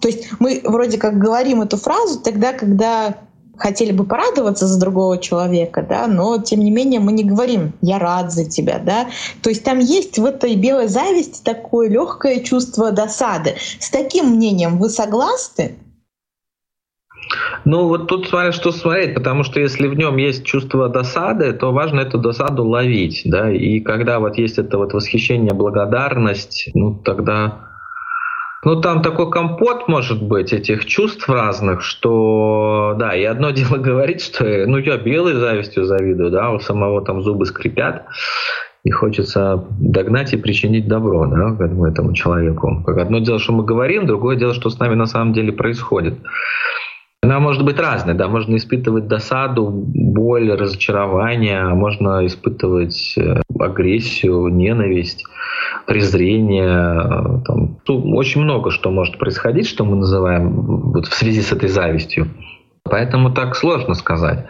То 0.00 0.08
есть 0.08 0.28
мы 0.38 0.60
вроде 0.64 0.98
как 0.98 1.18
говорим 1.18 1.62
эту 1.62 1.76
фразу 1.76 2.20
тогда, 2.20 2.52
когда 2.52 3.18
хотели 3.60 3.92
бы 3.92 4.04
порадоваться 4.04 4.66
за 4.66 4.80
другого 4.80 5.18
человека, 5.18 5.86
да, 5.88 6.06
но 6.06 6.38
тем 6.38 6.60
не 6.60 6.70
менее 6.70 7.00
мы 7.00 7.12
не 7.12 7.24
говорим 7.24 7.74
«я 7.82 7.98
рад 7.98 8.32
за 8.32 8.44
тебя», 8.44 8.78
да. 8.78 9.08
То 9.42 9.50
есть 9.50 9.62
там 9.64 9.78
есть 9.78 10.18
в 10.18 10.24
этой 10.24 10.56
белой 10.56 10.88
зависти 10.88 11.42
такое 11.44 11.88
легкое 11.88 12.40
чувство 12.40 12.90
досады. 12.90 13.54
С 13.78 13.90
таким 13.90 14.30
мнением 14.30 14.78
вы 14.78 14.88
согласны? 14.88 15.76
Ну 17.64 17.86
вот 17.86 18.08
тут 18.08 18.28
смотря 18.28 18.52
что 18.52 18.72
смотреть, 18.72 19.14
потому 19.14 19.44
что 19.44 19.60
если 19.60 19.86
в 19.86 19.94
нем 19.94 20.16
есть 20.16 20.44
чувство 20.44 20.88
досады, 20.88 21.52
то 21.52 21.72
важно 21.72 22.00
эту 22.00 22.18
досаду 22.18 22.64
ловить, 22.64 23.22
да, 23.24 23.50
и 23.50 23.80
когда 23.80 24.18
вот 24.18 24.36
есть 24.38 24.58
это 24.58 24.78
вот 24.78 24.94
восхищение, 24.94 25.52
благодарность, 25.52 26.70
ну 26.74 26.94
тогда 26.94 27.69
ну, 28.62 28.80
там 28.80 29.00
такой 29.02 29.30
компот 29.30 29.88
может 29.88 30.22
быть 30.22 30.52
этих 30.52 30.84
чувств 30.84 31.28
разных, 31.28 31.82
что, 31.82 32.94
да, 32.98 33.14
и 33.14 33.24
одно 33.24 33.50
дело 33.50 33.76
говорить, 33.78 34.22
что, 34.22 34.44
ну, 34.66 34.78
я 34.78 34.98
белой 34.98 35.34
завистью 35.34 35.84
завидую, 35.84 36.30
да, 36.30 36.50
у 36.50 36.60
самого 36.60 37.02
там 37.04 37.22
зубы 37.22 37.46
скрипят, 37.46 38.04
и 38.84 38.90
хочется 38.90 39.64
догнать 39.78 40.32
и 40.32 40.36
причинить 40.36 40.88
добро, 40.88 41.26
да, 41.26 41.56
этому 41.88 42.12
человеку. 42.12 42.82
Как 42.86 42.98
одно 42.98 43.18
дело, 43.18 43.38
что 43.38 43.52
мы 43.52 43.64
говорим, 43.64 44.06
другое 44.06 44.36
дело, 44.36 44.54
что 44.54 44.70
с 44.70 44.78
нами 44.78 44.94
на 44.94 45.06
самом 45.06 45.32
деле 45.32 45.52
происходит. 45.52 46.14
Она 47.22 47.38
может 47.38 47.62
быть 47.64 47.78
разной, 47.78 48.14
да, 48.14 48.28
можно 48.28 48.56
испытывать 48.56 49.06
досаду, 49.06 49.70
боль, 49.70 50.50
разочарование, 50.52 51.64
можно 51.74 52.24
испытывать 52.24 53.14
э, 53.18 53.42
агрессию, 53.58 54.48
ненависть, 54.48 55.26
презрение, 55.86 56.66
э, 56.66 57.44
там, 57.46 57.78
ну, 57.86 58.16
очень 58.16 58.42
много 58.42 58.70
что 58.70 58.90
может 58.90 59.18
происходить, 59.18 59.68
что 59.68 59.84
мы 59.84 59.96
называем 59.96 60.50
вот 60.92 61.06
в 61.06 61.14
связи 61.14 61.40
с 61.40 61.52
этой 61.52 61.68
завистью. 61.68 62.28
Поэтому 62.84 63.30
так 63.30 63.56
сложно 63.56 63.94
сказать. 63.94 64.46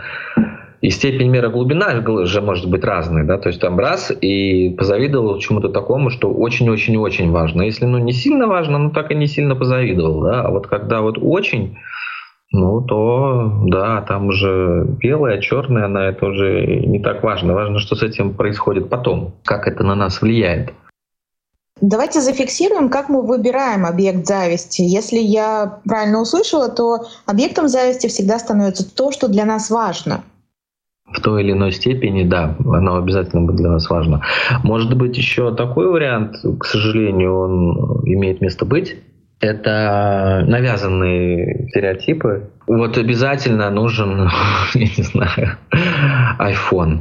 И 0.81 0.89
степень 0.89 1.29
мера 1.29 1.51
глубина 1.51 1.91
же 2.25 2.41
может 2.41 2.71
быть 2.71 2.85
разной, 2.85 3.27
да, 3.27 3.37
то 3.37 3.49
есть 3.49 3.61
там 3.61 3.79
раз 3.79 4.11
и 4.19 4.71
позавидовал 4.71 5.39
чему-то 5.39 5.69
такому, 5.69 6.09
что 6.09 6.33
очень-очень-очень 6.33 7.31
важно. 7.31 7.63
Если 7.63 7.85
ну 7.85 7.99
не 7.99 8.13
сильно 8.13 8.47
важно, 8.47 8.79
ну 8.79 8.91
так 8.91 9.11
и 9.11 9.15
не 9.15 9.27
сильно 9.27 9.55
позавидовал, 9.55 10.23
да, 10.23 10.41
а 10.43 10.51
вот 10.51 10.69
когда 10.69 11.03
вот 11.03 11.19
очень 11.21 11.77
ну, 12.53 12.81
то 12.81 13.63
да, 13.67 14.01
там 14.03 14.27
уже 14.27 14.85
белая, 15.01 15.41
черная, 15.41 15.85
она 15.85 16.09
это 16.09 16.27
уже 16.27 16.67
не 16.67 16.99
так 16.99 17.23
важно. 17.23 17.55
Важно, 17.55 17.79
что 17.79 17.95
с 17.95 18.03
этим 18.03 18.35
происходит 18.35 18.89
потом, 18.89 19.35
как 19.45 19.69
это 19.69 19.85
на 19.85 19.95
нас 19.95 20.21
влияет. 20.21 20.75
Давайте 21.81 22.21
зафиксируем, 22.21 22.89
как 22.89 23.09
мы 23.09 23.23
выбираем 23.23 23.87
объект 23.87 24.27
зависти. 24.27 24.83
Если 24.83 25.19
я 25.19 25.81
правильно 25.85 26.21
услышала, 26.21 26.69
то 26.69 27.07
объектом 27.27 27.69
зависти 27.69 28.07
всегда 28.07 28.39
становится 28.39 28.85
то, 28.95 29.13
что 29.13 29.29
для 29.29 29.45
нас 29.45 29.71
важно. 29.71 30.23
В 31.07 31.21
той 31.21 31.43
или 31.43 31.53
иной 31.53 31.73
степени, 31.73 32.23
да, 32.23 32.57
оно 32.61 32.97
обязательно 32.97 33.43
будет 33.43 33.57
для 33.57 33.71
нас 33.71 33.89
важно. 33.91 34.23
Может 34.63 34.97
быть, 34.97 35.17
еще 35.17 35.55
такой 35.55 35.89
вариант, 35.89 36.37
к 36.61 36.65
сожалению, 36.65 37.37
он 37.37 38.03
имеет 38.05 38.41
место 38.41 38.65
быть 38.65 38.97
это 39.41 40.45
навязанные 40.47 41.69
стереотипы. 41.71 42.51
Вот 42.67 42.99
обязательно 42.99 43.71
нужен, 43.71 44.29
я 44.75 44.87
не 44.97 45.03
знаю, 45.03 45.57
iPhone, 46.39 47.01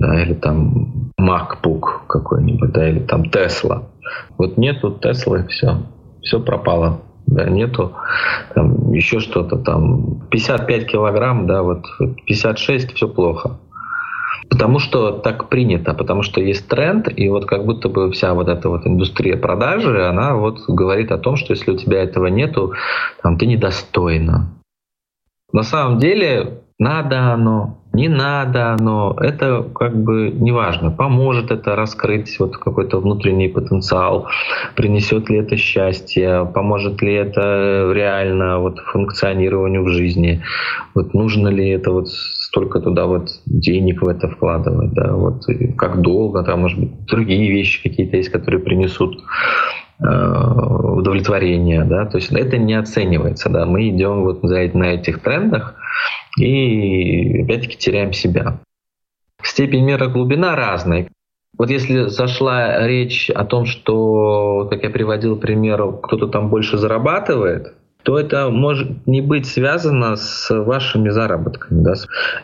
да, 0.00 0.22
или 0.22 0.34
там 0.34 1.12
MacBook 1.20 2.06
какой-нибудь, 2.08 2.72
да, 2.72 2.88
или 2.88 3.00
там 3.00 3.22
Tesla. 3.22 3.84
Вот 4.38 4.58
нету 4.58 4.90
Теслы, 4.90 5.46
все, 5.48 5.82
все 6.22 6.40
пропало. 6.40 7.00
Да, 7.26 7.44
нету 7.44 7.94
там 8.54 8.92
еще 8.92 9.18
что-то 9.18 9.56
там 9.56 10.26
55 10.30 10.86
килограмм, 10.86 11.46
да, 11.46 11.62
вот 11.62 11.84
56, 12.26 12.92
все 12.92 13.08
плохо. 13.08 13.58
Потому 14.50 14.78
что 14.78 15.12
так 15.12 15.48
принято, 15.48 15.94
потому 15.94 16.22
что 16.22 16.40
есть 16.40 16.68
тренд, 16.68 17.08
и 17.16 17.28
вот 17.30 17.46
как 17.46 17.64
будто 17.64 17.88
бы 17.88 18.10
вся 18.12 18.34
вот 18.34 18.48
эта 18.48 18.68
вот 18.68 18.86
индустрия 18.86 19.38
продажи, 19.38 20.06
она 20.06 20.34
вот 20.34 20.58
говорит 20.68 21.12
о 21.12 21.18
том, 21.18 21.36
что 21.36 21.54
если 21.54 21.70
у 21.70 21.76
тебя 21.78 22.02
этого 22.02 22.26
нету, 22.26 22.74
там, 23.22 23.38
ты 23.38 23.46
недостойна. 23.46 24.50
На 25.50 25.62
самом 25.62 25.98
деле 25.98 26.60
надо 26.78 27.32
оно, 27.32 27.78
не 27.94 28.08
надо, 28.08 28.76
но 28.80 29.16
это 29.20 29.64
как 29.74 29.96
бы 29.96 30.30
не 30.30 30.52
важно. 30.52 30.90
Поможет 30.90 31.50
это 31.50 31.76
раскрыть 31.76 32.38
вот 32.40 32.56
какой-то 32.56 32.98
внутренний 33.00 33.48
потенциал, 33.48 34.28
принесет 34.74 35.30
ли 35.30 35.38
это 35.38 35.56
счастье, 35.56 36.50
поможет 36.52 37.00
ли 37.02 37.14
это 37.14 37.90
реально 37.94 38.58
вот 38.58 38.80
функционированию 38.80 39.84
в 39.84 39.88
жизни, 39.88 40.42
вот 40.94 41.14
нужно 41.14 41.48
ли 41.48 41.68
это 41.68 41.92
вот 41.92 42.08
столько 42.54 42.80
туда 42.80 43.06
вот 43.06 43.28
денег 43.46 44.02
в 44.02 44.08
это 44.08 44.28
вкладывать, 44.28 44.92
да, 44.92 45.12
вот 45.12 45.44
как 45.76 46.00
долго, 46.00 46.42
там, 46.42 46.60
может 46.60 46.78
быть, 46.78 47.06
другие 47.06 47.50
вещи 47.50 47.82
какие-то 47.82 48.16
есть, 48.16 48.30
которые 48.30 48.60
принесут 48.60 49.22
э, 50.00 50.04
удовлетворение, 50.04 51.84
да, 51.84 52.06
то 52.06 52.18
есть 52.18 52.32
это 52.32 52.58
не 52.58 52.74
оценивается, 52.74 53.50
да, 53.50 53.66
мы 53.66 53.88
идем 53.88 54.22
вот 54.22 54.42
на 54.42 54.84
этих 54.84 55.20
трендах, 55.20 55.74
и 56.38 57.42
опять-таки 57.42 57.76
теряем 57.76 58.12
себя. 58.12 58.60
Степень 59.42 59.84
мера 59.84 60.08
глубина 60.08 60.56
разная. 60.56 61.08
Вот 61.56 61.70
если 61.70 62.08
зашла 62.08 62.86
речь 62.86 63.30
о 63.30 63.44
том, 63.44 63.66
что, 63.66 64.66
как 64.70 64.82
я 64.82 64.90
приводил 64.90 65.36
пример, 65.36 65.92
кто-то 66.02 66.26
там 66.26 66.48
больше 66.48 66.78
зарабатывает, 66.78 67.74
то 68.02 68.18
это 68.18 68.50
может 68.50 69.06
не 69.06 69.20
быть 69.20 69.46
связано 69.46 70.16
с 70.16 70.50
вашими 70.50 71.08
заработками. 71.08 71.82
Да? 71.82 71.94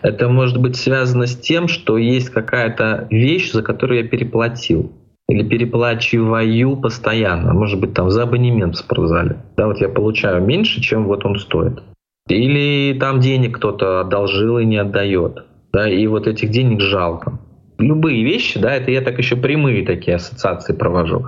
Это 0.02 0.28
может 0.28 0.58
быть 0.58 0.76
связано 0.76 1.26
с 1.26 1.36
тем, 1.36 1.68
что 1.68 1.98
есть 1.98 2.30
какая-то 2.30 3.08
вещь, 3.10 3.52
за 3.52 3.62
которую 3.62 4.02
я 4.02 4.08
переплатил 4.08 4.92
или 5.28 5.46
переплачиваю 5.46 6.76
постоянно, 6.76 7.52
может 7.52 7.78
быть, 7.78 7.94
там 7.94 8.10
за 8.10 8.24
абонемент 8.24 8.74
в 8.74 8.78
спортзале. 8.78 9.36
Да, 9.56 9.66
вот 9.66 9.78
я 9.80 9.88
получаю 9.88 10.42
меньше, 10.42 10.80
чем 10.80 11.04
вот 11.04 11.24
он 11.24 11.38
стоит. 11.38 11.80
Или 12.30 12.96
там 12.98 13.20
денег 13.20 13.56
кто-то 13.56 14.00
одолжил 14.00 14.58
и 14.58 14.64
не 14.64 14.76
отдает. 14.76 15.44
Да, 15.72 15.88
и 15.88 16.06
вот 16.06 16.26
этих 16.26 16.50
денег 16.50 16.80
жалко. 16.80 17.38
Любые 17.78 18.24
вещи, 18.24 18.58
да, 18.58 18.74
это 18.74 18.90
я 18.90 19.00
так 19.00 19.18
еще 19.18 19.36
прямые 19.36 19.84
такие 19.86 20.16
ассоциации 20.16 20.74
провожу. 20.74 21.26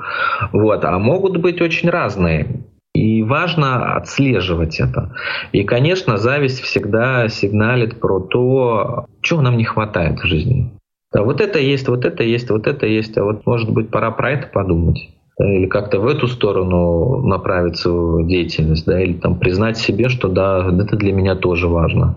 Вот, 0.53 0.85
а 0.85 0.99
могут 0.99 1.39
быть 1.39 1.61
очень 1.61 1.89
разные. 1.89 2.65
И 2.95 3.23
важно 3.23 3.97
отслеживать 3.97 4.79
это. 4.79 5.15
И, 5.53 5.65
конечно, 5.65 6.19
зависть 6.19 6.61
всегда 6.61 7.29
сигналит 7.29 8.01
про 8.01 8.21
то, 8.21 9.07
чего 9.23 9.41
нам 9.41 9.57
не 9.57 9.65
хватает 9.65 10.21
в 10.21 10.27
жизни. 10.27 10.73
Да, 11.13 11.23
вот 11.23 11.41
это 11.41 11.59
есть, 11.59 11.89
вот 11.89 12.05
это 12.05 12.23
есть, 12.23 12.51
вот 12.51 12.67
это 12.67 12.87
есть, 12.87 13.17
а 13.17 13.25
вот, 13.25 13.47
может 13.47 13.71
быть, 13.71 13.91
пора 13.91 14.11
про 14.11 14.33
это 14.33 14.49
подумать 14.49 15.09
или 15.45 15.67
как-то 15.67 16.01
в 16.01 16.07
эту 16.07 16.29
сторону 16.29 17.23
направить 17.27 17.77
свою 17.77 18.27
деятельность, 18.27 18.87
да, 18.87 19.01
или 19.01 19.15
там 19.15 19.39
признать 19.39 19.79
себе, 19.79 20.09
что 20.09 20.29
да, 20.29 20.67
это 20.67 20.97
для 20.97 21.13
меня 21.13 21.35
тоже 21.35 21.69
важно. 21.69 22.17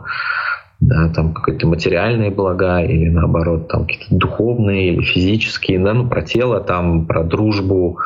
Да, 0.82 1.10
там 1.16 1.34
какие-то 1.34 1.68
материальные 1.68 2.32
блага 2.32 2.82
или 2.82 3.10
наоборот 3.10 3.70
там 3.70 3.86
какие-то 3.86 4.16
духовные 4.16 4.90
или 4.90 5.02
физические, 5.02 5.80
да, 5.80 5.94
ну 5.94 6.08
про 6.08 6.22
тело, 6.22 6.60
там 6.60 7.06
про 7.06 7.24
дружбу, 7.24 8.00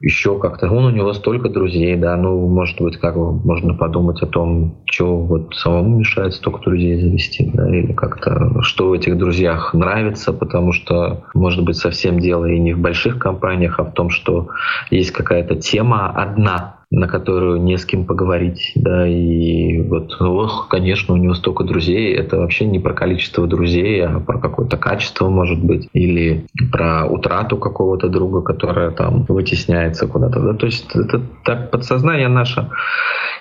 еще 0.00 0.38
как-то. 0.38 0.70
Он 0.70 0.84
у 0.84 0.90
него 0.90 1.12
столько 1.12 1.48
друзей, 1.48 1.96
да, 1.96 2.16
ну, 2.16 2.46
может 2.48 2.80
быть, 2.80 2.98
как 2.98 3.16
можно 3.16 3.74
подумать 3.74 4.22
о 4.22 4.26
том, 4.26 4.82
что 4.84 5.18
вот 5.18 5.54
самому 5.54 5.98
мешает 5.98 6.34
столько 6.34 6.60
друзей 6.60 7.00
завести, 7.00 7.50
да, 7.52 7.68
или 7.74 7.92
как-то, 7.92 8.62
что 8.62 8.90
в 8.90 8.92
этих 8.92 9.16
друзьях 9.16 9.72
нравится, 9.72 10.32
потому 10.32 10.72
что, 10.72 11.24
может 11.34 11.64
быть, 11.64 11.76
совсем 11.76 12.18
дело 12.18 12.44
и 12.44 12.58
не 12.58 12.74
в 12.74 12.78
больших 12.78 13.18
компаниях, 13.18 13.78
а 13.80 13.84
в 13.84 13.92
том, 13.92 14.10
что 14.10 14.48
есть 14.90 15.12
какая-то 15.12 15.56
тема 15.56 16.10
одна, 16.10 16.76
на 16.90 17.08
которую 17.08 17.60
не 17.62 17.78
с 17.78 17.84
кем 17.84 18.04
поговорить, 18.04 18.72
да, 18.76 19.08
и 19.08 19.82
вот, 19.82 20.16
ох, 20.20 20.68
конечно, 20.68 21.14
у 21.14 21.16
него 21.16 21.34
столько 21.34 21.64
друзей, 21.64 22.14
это 22.14 22.38
вообще 22.38 22.64
не 22.64 22.78
про 22.78 22.94
количество 22.94 23.46
друзей, 23.46 24.06
а 24.06 24.20
про 24.20 24.38
какое-то 24.38 24.76
качество, 24.76 25.28
может 25.28 25.62
быть, 25.62 25.88
или 25.92 26.46
про 26.70 27.06
утрату 27.06 27.56
какого-то 27.56 28.08
друга, 28.08 28.40
которая 28.42 28.92
там 28.92 29.24
вытесняется 29.24 30.06
куда-то, 30.06 30.40
да, 30.40 30.54
то 30.54 30.66
есть 30.66 30.94
это 30.94 31.20
так 31.44 31.72
подсознание 31.72 32.28
наше 32.28 32.70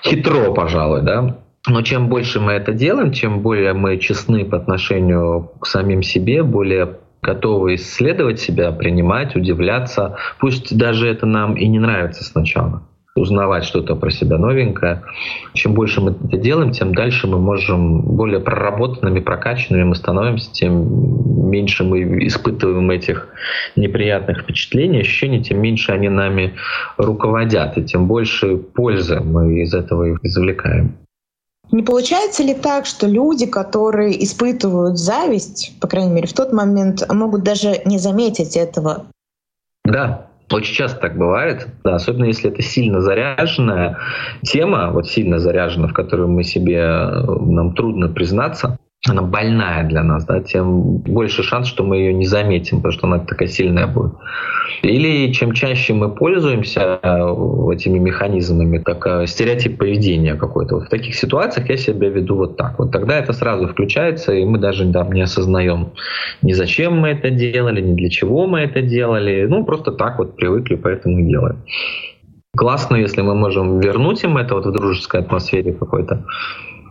хитро, 0.04 0.52
пожалуй, 0.52 1.04
да, 1.04 1.38
но 1.68 1.82
чем 1.84 2.10
больше 2.10 2.40
мы 2.40 2.54
это 2.54 2.74
делаем, 2.74 3.12
чем 3.12 3.42
более 3.42 3.74
мы 3.74 3.98
честны 4.00 4.44
по 4.44 4.58
отношению 4.58 5.52
к 5.60 5.68
самим 5.68 6.02
себе, 6.02 6.42
более 6.42 6.98
готовы 7.22 7.76
исследовать 7.76 8.40
себя, 8.40 8.72
принимать, 8.72 9.36
удивляться, 9.36 10.18
пусть 10.40 10.76
даже 10.76 11.08
это 11.08 11.28
нам 11.28 11.56
и 11.56 11.68
не 11.68 11.80
нравится 11.80 12.24
сначала 12.24 12.84
узнавать 13.16 13.64
что-то 13.64 13.96
про 13.96 14.12
себя 14.12 14.38
новенькое. 14.38 15.04
Чем 15.54 15.74
больше 15.74 16.02
мы 16.02 16.12
это 16.12 16.38
делаем, 16.38 16.72
тем 16.72 16.94
дальше 16.94 17.28
мы 17.28 17.40
можем 17.40 18.02
более 18.02 18.42
проработанными, 18.42 19.22
прокачанными 19.22 19.84
мы 19.84 19.96
становимся, 19.96 20.52
тем 20.52 21.50
меньше 21.50 21.86
мы 21.86 22.28
испытываем 22.28 22.92
этих 22.92 23.30
неприятных 23.78 24.42
впечатлений, 24.42 25.00
ощущений, 25.00 25.42
тем 25.42 25.62
меньше 25.62 25.94
они 25.94 26.10
нами 26.10 26.56
руководят, 26.98 27.78
и 27.78 27.84
тем 27.84 28.08
больше 28.08 28.58
пользы 28.58 29.22
мы 29.22 29.62
из 29.62 29.74
этого 29.74 30.18
извлекаем. 30.22 30.98
Не 31.72 31.84
получается 31.84 32.44
ли 32.44 32.54
так, 32.54 32.86
что 32.86 33.08
люди, 33.08 33.46
которые 33.46 34.24
испытывают 34.24 34.98
зависть, 34.98 35.74
по 35.80 35.88
крайней 35.88 36.12
мере, 36.12 36.28
в 36.28 36.34
тот 36.34 36.52
момент, 36.52 37.02
могут 37.12 37.44
даже 37.44 37.82
не 37.86 37.98
заметить 37.98 38.58
этого? 38.58 39.06
Да, 39.86 40.28
очень 40.52 40.74
часто 40.76 41.00
так 41.00 41.18
бывает, 41.18 41.68
да, 41.84 41.96
особенно 41.96 42.26
если 42.26 42.52
это 42.52 42.62
сильно 42.62 43.02
заряженная 43.02 43.98
тема, 44.44 44.92
вот 44.92 45.08
сильно 45.08 45.40
заряжена, 45.40 45.88
в 45.88 45.94
которую 45.94 46.30
мы 46.30 46.44
себе, 46.44 46.86
нам 46.88 47.74
трудно 47.74 48.10
признаться, 48.10 48.78
она 49.08 49.22
больная 49.22 49.84
для 49.84 50.04
нас, 50.04 50.26
да, 50.26 50.42
тем 50.42 50.98
больше 50.98 51.44
шанс, 51.44 51.68
что 51.68 51.84
мы 51.84 51.98
ее 51.98 52.14
не 52.14 52.26
заметим, 52.26 52.78
потому 52.78 52.92
что 52.92 53.08
она 53.08 53.20
такая 53.20 53.48
сильная 53.48 53.88
будет. 53.88 54.14
Или 54.82 55.32
чем 55.32 55.52
чаще 55.54 55.94
мы 55.94 56.10
пользуемся 56.10 57.00
э, 57.02 57.08
этими 57.74 58.00
механизмами, 58.00 58.80
как 58.80 59.06
э, 59.06 59.28
стереотип 59.28 59.78
поведения 59.78 60.36
какой-то, 60.36 60.76
вот 60.76 60.86
в 60.86 60.90
таких 60.90 61.16
ситуациях 61.16 61.70
я 61.70 61.78
себя 61.78 62.10
веду 62.10 62.36
вот 62.36 62.58
так. 62.58 62.80
Вот 62.80 62.92
тогда 62.92 63.18
это 63.18 63.34
сразу 63.34 63.68
включается, 63.68 64.34
и 64.34 64.44
мы 64.44 64.58
даже 64.58 64.92
там 64.92 65.12
не 65.12 65.22
осознаем 65.22 65.92
ни 66.42 66.54
зачем 66.54 66.98
мы 66.98 67.10
это 67.10 67.30
делали, 67.30 67.82
ни 67.82 67.94
для 67.96 68.10
чего 68.10 68.48
мы 68.48 68.62
это 68.62 68.82
делали. 68.82 69.46
Ну, 69.48 69.66
просто 69.66 69.92
так 69.92 70.18
вот 70.18 70.36
привыкли, 70.36 70.76
поэтому 70.76 71.20
и 71.20 71.24
делаем. 71.24 71.58
Классно, 72.58 72.96
если 72.96 73.22
мы 73.22 73.36
можем 73.36 73.80
вернуть 73.80 74.24
им 74.24 74.38
это 74.38 74.56
вот 74.56 74.66
в 74.66 74.72
дружеской 74.72 75.20
атмосфере 75.20 75.74
какой-то 75.74 76.24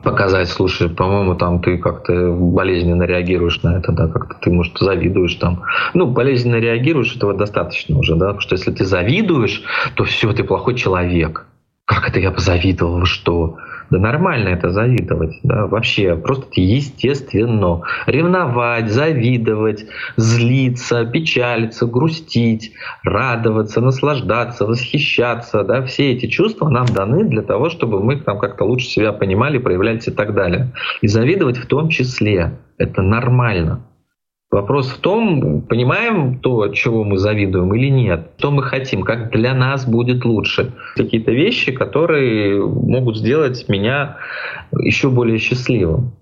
показать, 0.04 0.48
слушай, 0.48 0.88
по-моему, 0.88 1.34
там 1.34 1.60
ты 1.60 1.78
как-то 1.78 2.32
болезненно 2.32 3.02
реагируешь 3.02 3.62
на 3.62 3.78
это, 3.78 3.90
да, 3.92 4.06
как-то 4.06 4.36
ты, 4.40 4.50
может, 4.50 4.78
завидуешь 4.78 5.34
там. 5.34 5.64
Ну, 5.94 6.06
болезненно 6.06 6.56
реагируешь, 6.56 7.16
этого 7.16 7.34
достаточно 7.34 7.98
уже, 7.98 8.14
да, 8.14 8.26
потому 8.26 8.40
что 8.40 8.54
если 8.54 8.70
ты 8.70 8.84
завидуешь, 8.84 9.62
то 9.96 10.04
все, 10.04 10.32
ты 10.32 10.44
плохой 10.44 10.76
человек. 10.76 11.46
Как 11.86 12.08
это 12.08 12.20
я 12.20 12.30
позавидовал, 12.30 13.04
что? 13.04 13.56
Да 13.94 14.00
нормально 14.00 14.48
это 14.48 14.70
завидовать, 14.70 15.38
да, 15.44 15.68
вообще 15.68 16.16
просто 16.16 16.48
естественно. 16.56 17.82
Ревновать, 18.06 18.90
завидовать, 18.90 19.86
злиться, 20.16 21.04
печалиться, 21.04 21.86
грустить, 21.86 22.72
радоваться, 23.04 23.80
наслаждаться, 23.80 24.66
восхищаться, 24.66 25.62
да, 25.62 25.82
все 25.82 26.10
эти 26.10 26.26
чувства 26.26 26.68
нам 26.70 26.86
даны 26.86 27.22
для 27.22 27.42
того, 27.42 27.70
чтобы 27.70 28.02
мы 28.02 28.16
там 28.16 28.40
как-то 28.40 28.64
лучше 28.64 28.86
себя 28.86 29.12
понимали, 29.12 29.58
проявлялись 29.58 30.08
и 30.08 30.10
так 30.10 30.34
далее. 30.34 30.72
И 31.00 31.06
завидовать 31.06 31.58
в 31.58 31.66
том 31.66 31.88
числе. 31.88 32.58
Это 32.78 33.00
нормально. 33.00 33.84
Вопрос 34.54 34.86
в 34.88 35.00
том, 35.00 35.62
понимаем 35.62 36.38
то, 36.38 36.68
чего 36.68 37.02
мы 37.02 37.18
завидуем 37.18 37.74
или 37.74 37.88
нет, 37.88 38.30
что 38.38 38.52
мы 38.52 38.62
хотим, 38.62 39.02
как 39.02 39.32
для 39.32 39.52
нас 39.52 39.84
будет 39.84 40.24
лучше. 40.24 40.70
Какие-то 40.94 41.32
вещи, 41.32 41.72
которые 41.72 42.64
могут 42.64 43.16
сделать 43.16 43.68
меня 43.68 44.16
еще 44.78 45.10
более 45.10 45.38
счастливым 45.38 46.12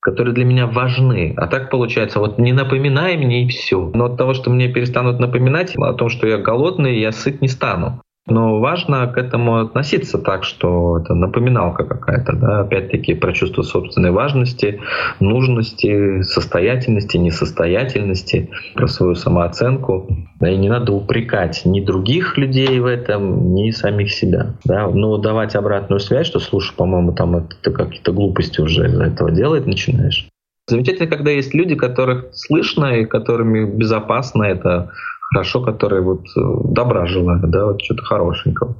которые 0.00 0.34
для 0.34 0.44
меня 0.44 0.66
важны. 0.66 1.32
А 1.38 1.46
так 1.46 1.70
получается, 1.70 2.20
вот 2.20 2.38
не 2.38 2.52
напоминай 2.52 3.16
мне 3.16 3.44
и 3.44 3.48
все. 3.48 3.90
Но 3.94 4.04
от 4.04 4.18
того, 4.18 4.34
что 4.34 4.50
мне 4.50 4.68
перестанут 4.68 5.18
напоминать 5.18 5.74
о 5.76 5.94
том, 5.94 6.10
что 6.10 6.26
я 6.26 6.36
голодный, 6.36 7.00
я 7.00 7.10
сыт 7.10 7.40
не 7.40 7.48
стану. 7.48 8.02
Но 8.26 8.58
важно 8.58 9.06
к 9.06 9.18
этому 9.18 9.58
относиться 9.58 10.16
так, 10.16 10.44
что 10.44 10.98
это 10.98 11.14
напоминалка 11.14 11.84
какая-то, 11.84 12.32
да, 12.32 12.60
опять-таки 12.60 13.12
про 13.12 13.34
чувство 13.34 13.62
собственной 13.62 14.12
важности, 14.12 14.80
нужности, 15.20 16.22
состоятельности, 16.22 17.18
несостоятельности, 17.18 18.50
про 18.74 18.86
свою 18.86 19.14
самооценку. 19.14 20.08
Да, 20.40 20.48
и 20.48 20.56
не 20.56 20.70
надо 20.70 20.92
упрекать 20.92 21.62
ни 21.66 21.80
других 21.80 22.38
людей 22.38 22.80
в 22.80 22.86
этом, 22.86 23.54
ни 23.54 23.70
самих 23.70 24.10
себя. 24.10 24.54
Да. 24.64 24.88
Но 24.88 25.18
давать 25.18 25.54
обратную 25.54 26.00
связь, 26.00 26.26
что 26.26 26.40
слушай, 26.40 26.74
по-моему, 26.74 27.12
там 27.12 27.36
это 27.36 27.70
какие-то 27.70 28.12
глупости 28.12 28.60
уже 28.62 28.86
из-за 28.86 29.04
этого 29.04 29.32
делать 29.32 29.66
начинаешь. 29.66 30.26
Замечательно, 30.66 31.08
когда 31.08 31.30
есть 31.30 31.52
люди, 31.52 31.74
которых 31.74 32.28
слышно 32.32 32.86
и 32.86 33.04
которыми 33.04 33.70
безопасно 33.70 34.44
это 34.44 34.92
хорошо, 35.32 35.62
которые 35.62 36.02
вот 36.02 36.24
э, 36.36 36.40
добра 36.72 37.06
желают, 37.06 37.50
да, 37.50 37.66
вот 37.66 37.82
что-то 37.82 38.04
хорошенького. 38.04 38.76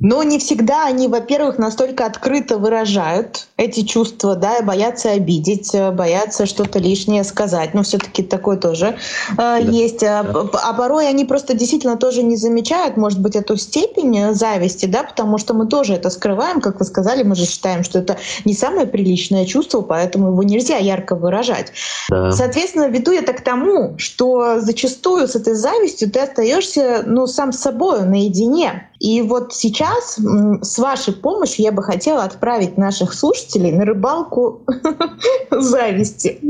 Но 0.00 0.22
не 0.22 0.38
всегда 0.38 0.86
они, 0.86 1.08
во-первых, 1.08 1.58
настолько 1.58 2.06
открыто 2.06 2.58
выражают 2.58 3.48
эти 3.56 3.82
чувства, 3.82 4.36
да, 4.36 4.58
и 4.58 4.62
боятся 4.62 5.10
обидеть, 5.10 5.74
э, 5.74 5.90
боятся 5.90 6.46
что-то 6.46 6.78
лишнее 6.78 7.24
сказать. 7.24 7.74
Но 7.74 7.82
все-таки 7.82 8.22
такое 8.22 8.56
тоже 8.56 8.96
э, 9.32 9.36
да. 9.36 9.56
есть. 9.58 10.02
А, 10.02 10.22
да. 10.22 10.44
А 10.62 10.72
порой 10.74 11.08
они 11.08 11.24
просто 11.24 11.54
действительно 11.54 11.96
тоже 11.96 12.22
не 12.22 12.36
замечают, 12.36 12.96
может 12.96 13.20
быть, 13.20 13.34
эту 13.36 13.56
степень 13.56 14.34
зависти, 14.34 14.86
да, 14.86 15.02
потому 15.02 15.38
что 15.38 15.54
мы 15.54 15.66
тоже 15.66 15.94
это 15.94 16.10
скрываем, 16.10 16.60
как 16.60 16.78
вы 16.78 16.84
сказали, 16.84 17.22
мы 17.22 17.34
же 17.34 17.46
считаем, 17.46 17.82
что 17.82 17.98
это 17.98 18.18
не 18.44 18.54
самое 18.54 18.86
приличное 18.86 19.46
чувство, 19.46 19.80
поэтому 19.80 20.28
его 20.28 20.42
нельзя 20.42 20.76
ярко 20.76 21.16
выражать. 21.16 21.72
Да. 22.10 22.30
Соответственно, 22.30 22.88
веду 22.88 23.12
это 23.12 23.32
к 23.32 23.40
тому, 23.40 23.94
что 23.98 24.60
зачастую 24.60 25.26
с 25.26 25.34
этой 25.34 25.54
завистью 25.54 26.10
ты 26.10 26.20
остаешься, 26.20 27.02
ну, 27.04 27.26
сам 27.26 27.52
с 27.52 27.58
собой 27.58 28.02
наедине. 28.02 28.87
И 29.00 29.22
вот 29.22 29.54
сейчас 29.54 30.18
с 30.62 30.78
вашей 30.78 31.14
помощью 31.14 31.64
я 31.64 31.72
бы 31.72 31.82
хотела 31.82 32.24
отправить 32.24 32.76
наших 32.76 33.14
слушателей 33.14 33.70
на 33.70 33.84
рыбалку 33.84 34.62
зависти. 35.50 36.40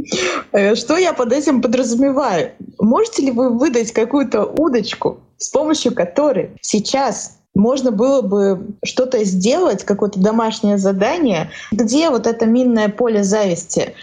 Э, 0.52 0.74
что 0.74 0.96
я 0.96 1.12
под 1.12 1.32
этим 1.32 1.60
подразумеваю? 1.60 2.52
Можете 2.78 3.22
ли 3.22 3.32
вы 3.32 3.50
выдать 3.50 3.92
какую-то 3.92 4.44
удочку, 4.44 5.20
с 5.36 5.50
помощью 5.50 5.94
которой 5.94 6.56
сейчас 6.62 7.38
можно 7.54 7.90
было 7.90 8.22
бы 8.22 8.76
что-то 8.84 9.24
сделать, 9.24 9.84
какое-то 9.84 10.20
домашнее 10.20 10.78
задание, 10.78 11.50
где 11.72 12.08
вот 12.08 12.26
это 12.26 12.46
минное 12.46 12.88
поле 12.88 13.24
зависти 13.24 13.94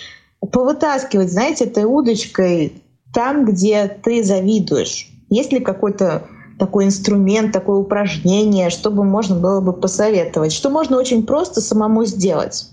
повытаскивать, 0.52 1.32
знаете, 1.32 1.66
этой 1.66 1.86
удочкой 1.86 2.84
там, 3.14 3.46
где 3.46 3.88
ты 3.88 4.24
завидуешь. 4.24 5.08
Есть 5.30 5.52
ли 5.52 5.60
какой-то 5.60 6.28
такой 6.58 6.86
инструмент, 6.86 7.52
такое 7.52 7.78
упражнение, 7.78 8.70
чтобы 8.70 9.04
можно 9.04 9.36
было 9.36 9.62
бы 9.62 9.74
посоветовать? 9.74 10.54
Что 10.54 10.70
можно 10.70 10.98
очень 10.98 11.26
просто 11.26 11.62
самому 11.62 12.06
сделать? 12.06 12.70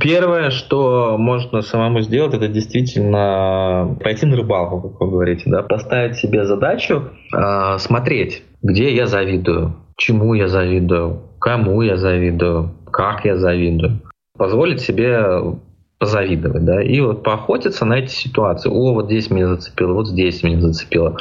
Первое, 0.00 0.50
что 0.50 1.16
можно 1.18 1.62
самому 1.62 2.00
сделать, 2.00 2.34
это 2.34 2.48
действительно 2.48 3.96
пойти 4.02 4.24
на 4.26 4.36
рыбалку, 4.36 4.88
как 4.88 5.00
вы 5.00 5.10
говорите, 5.10 5.44
да, 5.46 5.62
поставить 5.62 6.16
себе 6.16 6.46
задачу 6.46 7.10
э, 7.34 7.78
смотреть, 7.78 8.42
где 8.62 8.94
я 8.94 9.06
завидую, 9.06 9.74
чему 9.96 10.34
я 10.34 10.48
завидую, 10.48 11.22
кому 11.40 11.82
я 11.82 11.96
завидую, 11.96 12.70
как 12.90 13.24
я 13.24 13.36
завидую. 13.36 14.00
Позволить 14.38 14.80
себе 14.80 15.58
позавидовать, 16.00 16.64
да, 16.64 16.82
и 16.82 16.98
вот 17.00 17.22
поохотиться 17.22 17.84
на 17.84 17.98
эти 17.98 18.10
ситуации. 18.10 18.70
О, 18.70 18.94
вот 18.94 19.06
здесь 19.06 19.30
меня 19.30 19.48
зацепило, 19.48 19.92
вот 19.92 20.08
здесь 20.08 20.42
меня 20.42 20.58
зацепило. 20.58 21.18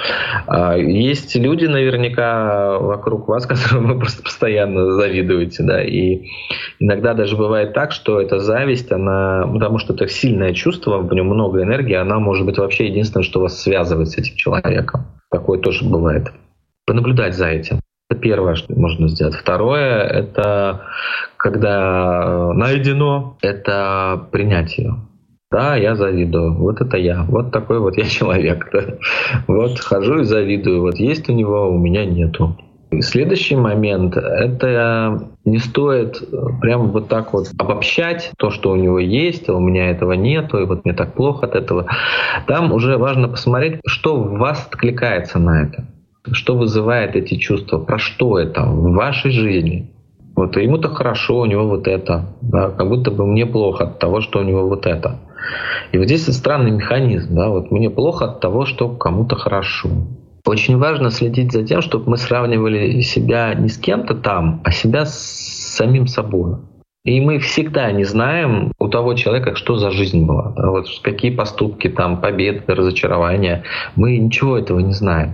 А, 0.47 0.77
есть 0.77 1.35
люди 1.35 1.65
наверняка 1.65 2.79
вокруг 2.79 3.27
вас, 3.27 3.45
которым 3.45 3.87
вы 3.87 3.99
просто 3.99 4.23
постоянно 4.23 4.91
завидуете, 4.91 5.63
да, 5.63 5.83
и 5.83 6.27
иногда 6.79 7.13
даже 7.13 7.35
бывает 7.35 7.73
так, 7.73 7.91
что 7.91 8.21
эта 8.21 8.39
зависть, 8.39 8.89
она, 8.89 9.45
потому 9.51 9.79
что 9.79 9.93
это 9.93 10.07
сильное 10.07 10.53
чувство, 10.53 10.99
в 10.99 11.13
нем 11.13 11.27
много 11.27 11.61
энергии, 11.61 11.95
она 11.95 12.19
может 12.19 12.45
быть 12.45 12.57
вообще 12.57 12.87
единственное, 12.87 13.25
что 13.25 13.41
вас 13.41 13.61
связывает 13.61 14.07
с 14.07 14.17
этим 14.17 14.37
человеком. 14.37 15.07
Такое 15.29 15.59
тоже 15.59 15.83
бывает. 15.83 16.31
Понаблюдать 16.85 17.35
за 17.35 17.49
этим. 17.49 17.81
Это 18.09 18.19
первое, 18.19 18.55
что 18.55 18.73
можно 18.73 19.07
сделать. 19.07 19.35
Второе— 19.35 20.01
это 20.03 20.81
когда 21.37 22.23
э, 22.23 22.53
найдено, 22.53 23.37
это 23.41 24.27
принять 24.31 24.77
ее. 24.79 24.95
Да, 25.51 25.75
я 25.75 25.95
завидую. 25.95 26.55
Вот 26.55 26.81
это 26.81 26.97
я. 26.97 27.23
Вот 27.23 27.51
такой 27.51 27.79
вот 27.79 27.97
я 27.97 28.05
человек. 28.09 28.69
Да. 28.73 28.81
Вот 29.47 29.79
хожу 29.79 30.19
и 30.19 30.23
завидую. 30.23 30.81
Вот 30.81 30.95
есть 30.95 31.29
у 31.29 31.33
него, 31.33 31.69
у 31.69 31.77
меня 31.77 32.05
нету. 32.05 32.57
Следующий 33.01 33.55
момент— 33.55 34.17
это 34.17 35.29
не 35.45 35.59
стоит 35.59 36.23
прямо 36.59 36.85
вот 36.85 37.07
так 37.07 37.33
вот 37.33 37.47
обобщать 37.59 38.31
то, 38.39 38.49
что 38.49 38.71
у 38.71 38.75
него 38.75 38.97
есть, 38.97 39.47
а 39.47 39.53
у 39.53 39.59
меня 39.59 39.91
этого 39.91 40.13
нету, 40.13 40.57
и 40.57 40.65
вот 40.65 40.85
мне 40.85 40.95
так 40.95 41.13
плохо 41.13 41.45
от 41.45 41.53
этого. 41.53 41.85
Там 42.47 42.73
уже 42.73 42.97
важно 42.97 43.27
посмотреть, 43.27 43.79
что 43.85 44.15
в 44.15 44.39
вас 44.39 44.67
откликается 44.67 45.37
на 45.37 45.61
это. 45.61 45.85
Что 46.31 46.55
вызывает 46.55 47.15
эти 47.15 47.35
чувства? 47.35 47.79
Про 47.79 47.97
что 47.97 48.37
это 48.39 48.63
в 48.63 48.93
вашей 48.93 49.31
жизни? 49.31 49.91
Вот 50.35 50.57
ему-то 50.57 50.89
хорошо, 50.89 51.39
у 51.39 51.45
него 51.45 51.67
вот 51.67 51.87
это. 51.87 52.35
Да, 52.41 52.69
как 52.69 52.87
будто 52.87 53.11
бы 53.11 53.25
мне 53.25 53.45
плохо 53.45 53.85
от 53.85 53.99
того, 53.99 54.21
что 54.21 54.39
у 54.39 54.43
него 54.43 54.67
вот 54.67 54.85
это. 54.85 55.19
И 55.91 55.97
вот 55.97 56.05
здесь 56.05 56.25
странный 56.27 56.71
механизм. 56.71 57.35
Да, 57.35 57.49
вот 57.49 57.71
мне 57.71 57.89
плохо 57.89 58.25
от 58.25 58.39
того, 58.39 58.65
что 58.65 58.89
кому-то 58.89 59.35
хорошо. 59.35 59.89
Очень 60.45 60.77
важно 60.77 61.09
следить 61.09 61.51
за 61.51 61.63
тем, 61.63 61.81
чтобы 61.81 62.11
мы 62.11 62.17
сравнивали 62.17 63.01
себя 63.01 63.53
не 63.53 63.69
с 63.69 63.77
кем-то 63.77 64.15
там, 64.15 64.61
а 64.63 64.71
себя 64.71 65.05
с 65.05 65.13
самим 65.75 66.07
собой. 66.07 66.55
И 67.05 67.21
мы 67.21 67.39
всегда 67.39 67.91
не 67.91 68.03
знаем 68.03 68.71
у 68.77 68.87
того 68.89 69.13
человека, 69.13 69.55
что 69.55 69.77
за 69.77 69.91
жизнь 69.91 70.25
была. 70.25 70.53
Да, 70.55 70.69
вот 70.69 70.87
какие 71.01 71.31
поступки, 71.31 71.87
там, 71.87 72.19
победы, 72.19 72.63
разочарования. 72.67 73.63
Мы 73.95 74.17
ничего 74.17 74.57
этого 74.57 74.79
не 74.79 74.93
знаем. 74.93 75.33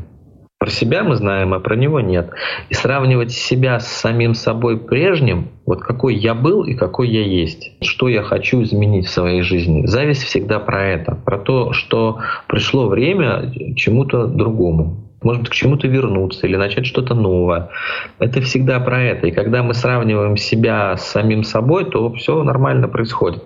Про 0.58 0.70
себя 0.70 1.04
мы 1.04 1.16
знаем, 1.16 1.54
а 1.54 1.60
про 1.60 1.76
него 1.76 2.00
нет. 2.00 2.32
И 2.70 2.74
сравнивать 2.74 3.32
себя 3.32 3.80
с 3.80 3.88
самим 3.88 4.34
собой 4.34 4.78
прежним, 4.80 5.50
вот 5.66 5.82
какой 5.82 6.16
я 6.16 6.34
был 6.34 6.64
и 6.64 6.74
какой 6.74 7.10
я 7.10 7.24
есть, 7.24 7.74
что 7.84 8.08
я 8.08 8.24
хочу 8.24 8.64
изменить 8.64 9.08
в 9.08 9.12
своей 9.12 9.42
жизни. 9.42 9.86
Зависть 9.86 10.24
всегда 10.24 10.60
про 10.60 10.84
это, 10.88 11.16
про 11.16 11.38
то, 11.38 11.74
что 11.74 12.20
пришло 12.48 12.88
время 12.88 13.52
чему-то 13.76 14.28
другому, 14.28 15.06
может 15.22 15.42
быть, 15.42 15.52
к 15.52 15.56
чему-то 15.56 15.88
вернуться 15.88 16.48
или 16.48 16.56
начать 16.56 16.86
что-то 16.86 17.16
новое. 17.16 17.70
Это 18.20 18.42
всегда 18.42 18.80
про 18.80 19.02
это. 19.02 19.28
И 19.28 19.32
когда 19.32 19.62
мы 19.62 19.74
сравниваем 19.74 20.38
себя 20.38 20.96
с 20.96 21.06
самим 21.08 21.44
собой, 21.44 21.86
то 21.86 22.14
все 22.14 22.44
нормально 22.44 22.88
происходит. 22.88 23.44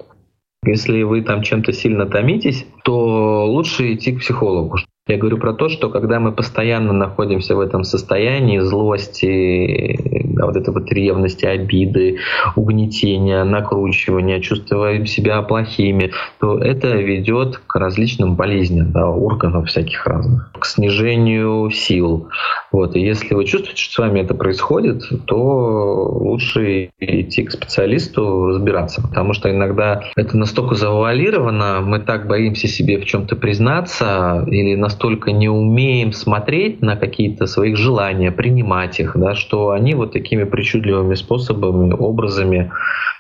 Если 0.63 1.03
вы 1.03 1.21
там 1.21 1.41
чем-то 1.41 1.71
сильно 1.71 2.05
томитесь, 2.05 2.67
то 2.83 3.45
лучше 3.45 3.93
идти 3.93 4.11
к 4.11 4.19
психологу. 4.19 4.77
Я 5.09 5.17
говорю 5.17 5.37
про 5.39 5.53
то, 5.53 5.69
что 5.69 5.89
когда 5.89 6.19
мы 6.19 6.31
постоянно 6.31 6.93
находимся 6.93 7.55
в 7.55 7.59
этом 7.61 7.83
состоянии 7.83 8.59
злости, 8.59 9.99
да, 10.35 10.45
вот 10.45 10.55
этой 10.55 10.71
вот 10.71 10.91
ревности, 10.91 11.45
обиды, 11.45 12.19
угнетения, 12.55 13.43
накручивания, 13.43 14.39
чувствуя 14.39 15.03
себя 15.05 15.41
плохими, 15.41 16.11
то 16.39 16.59
это 16.59 16.95
ведет 16.95 17.57
к 17.57 17.75
различным 17.79 18.35
болезням 18.35 18.91
да, 18.91 19.09
органов 19.09 19.69
всяких 19.69 20.05
разных, 20.05 20.51
к 20.59 20.63
снижению 20.63 21.71
сил. 21.71 22.29
Вот. 22.71 22.95
И 22.95 22.99
если 22.99 23.34
вы 23.34 23.45
чувствуете, 23.45 23.82
что 23.82 23.93
с 23.93 23.97
вами 23.97 24.21
это 24.21 24.34
происходит, 24.34 25.03
то 25.25 25.38
лучше 25.38 26.91
идти 26.99 27.43
к 27.43 27.51
специалисту 27.51 28.47
разбираться, 28.47 29.01
потому 29.01 29.34
что 29.34 29.49
иногда 29.49 30.03
это 30.15 30.38
настолько 30.38 30.75
завуалировано, 30.75 31.82
мы 31.82 31.99
так 31.99 32.27
боимся 32.27 32.67
себе 32.67 32.99
в 32.99 33.05
чем-то 33.05 33.36
признаться 33.36 34.45
или 34.47 34.75
настолько 34.75 35.32
не 35.32 35.49
умеем 35.49 36.12
смотреть 36.12 36.82
на 36.82 36.95
какие-то 36.95 37.47
своих 37.47 37.77
желания, 37.77 38.32
принимать 38.32 38.99
их, 38.99 39.13
да, 39.15 39.36
что 39.36 39.71
они 39.71 39.95
вот 39.95 40.13
такими 40.13 40.43
причудливыми 40.43 41.15
способами, 41.15 41.93
образами 41.93 42.71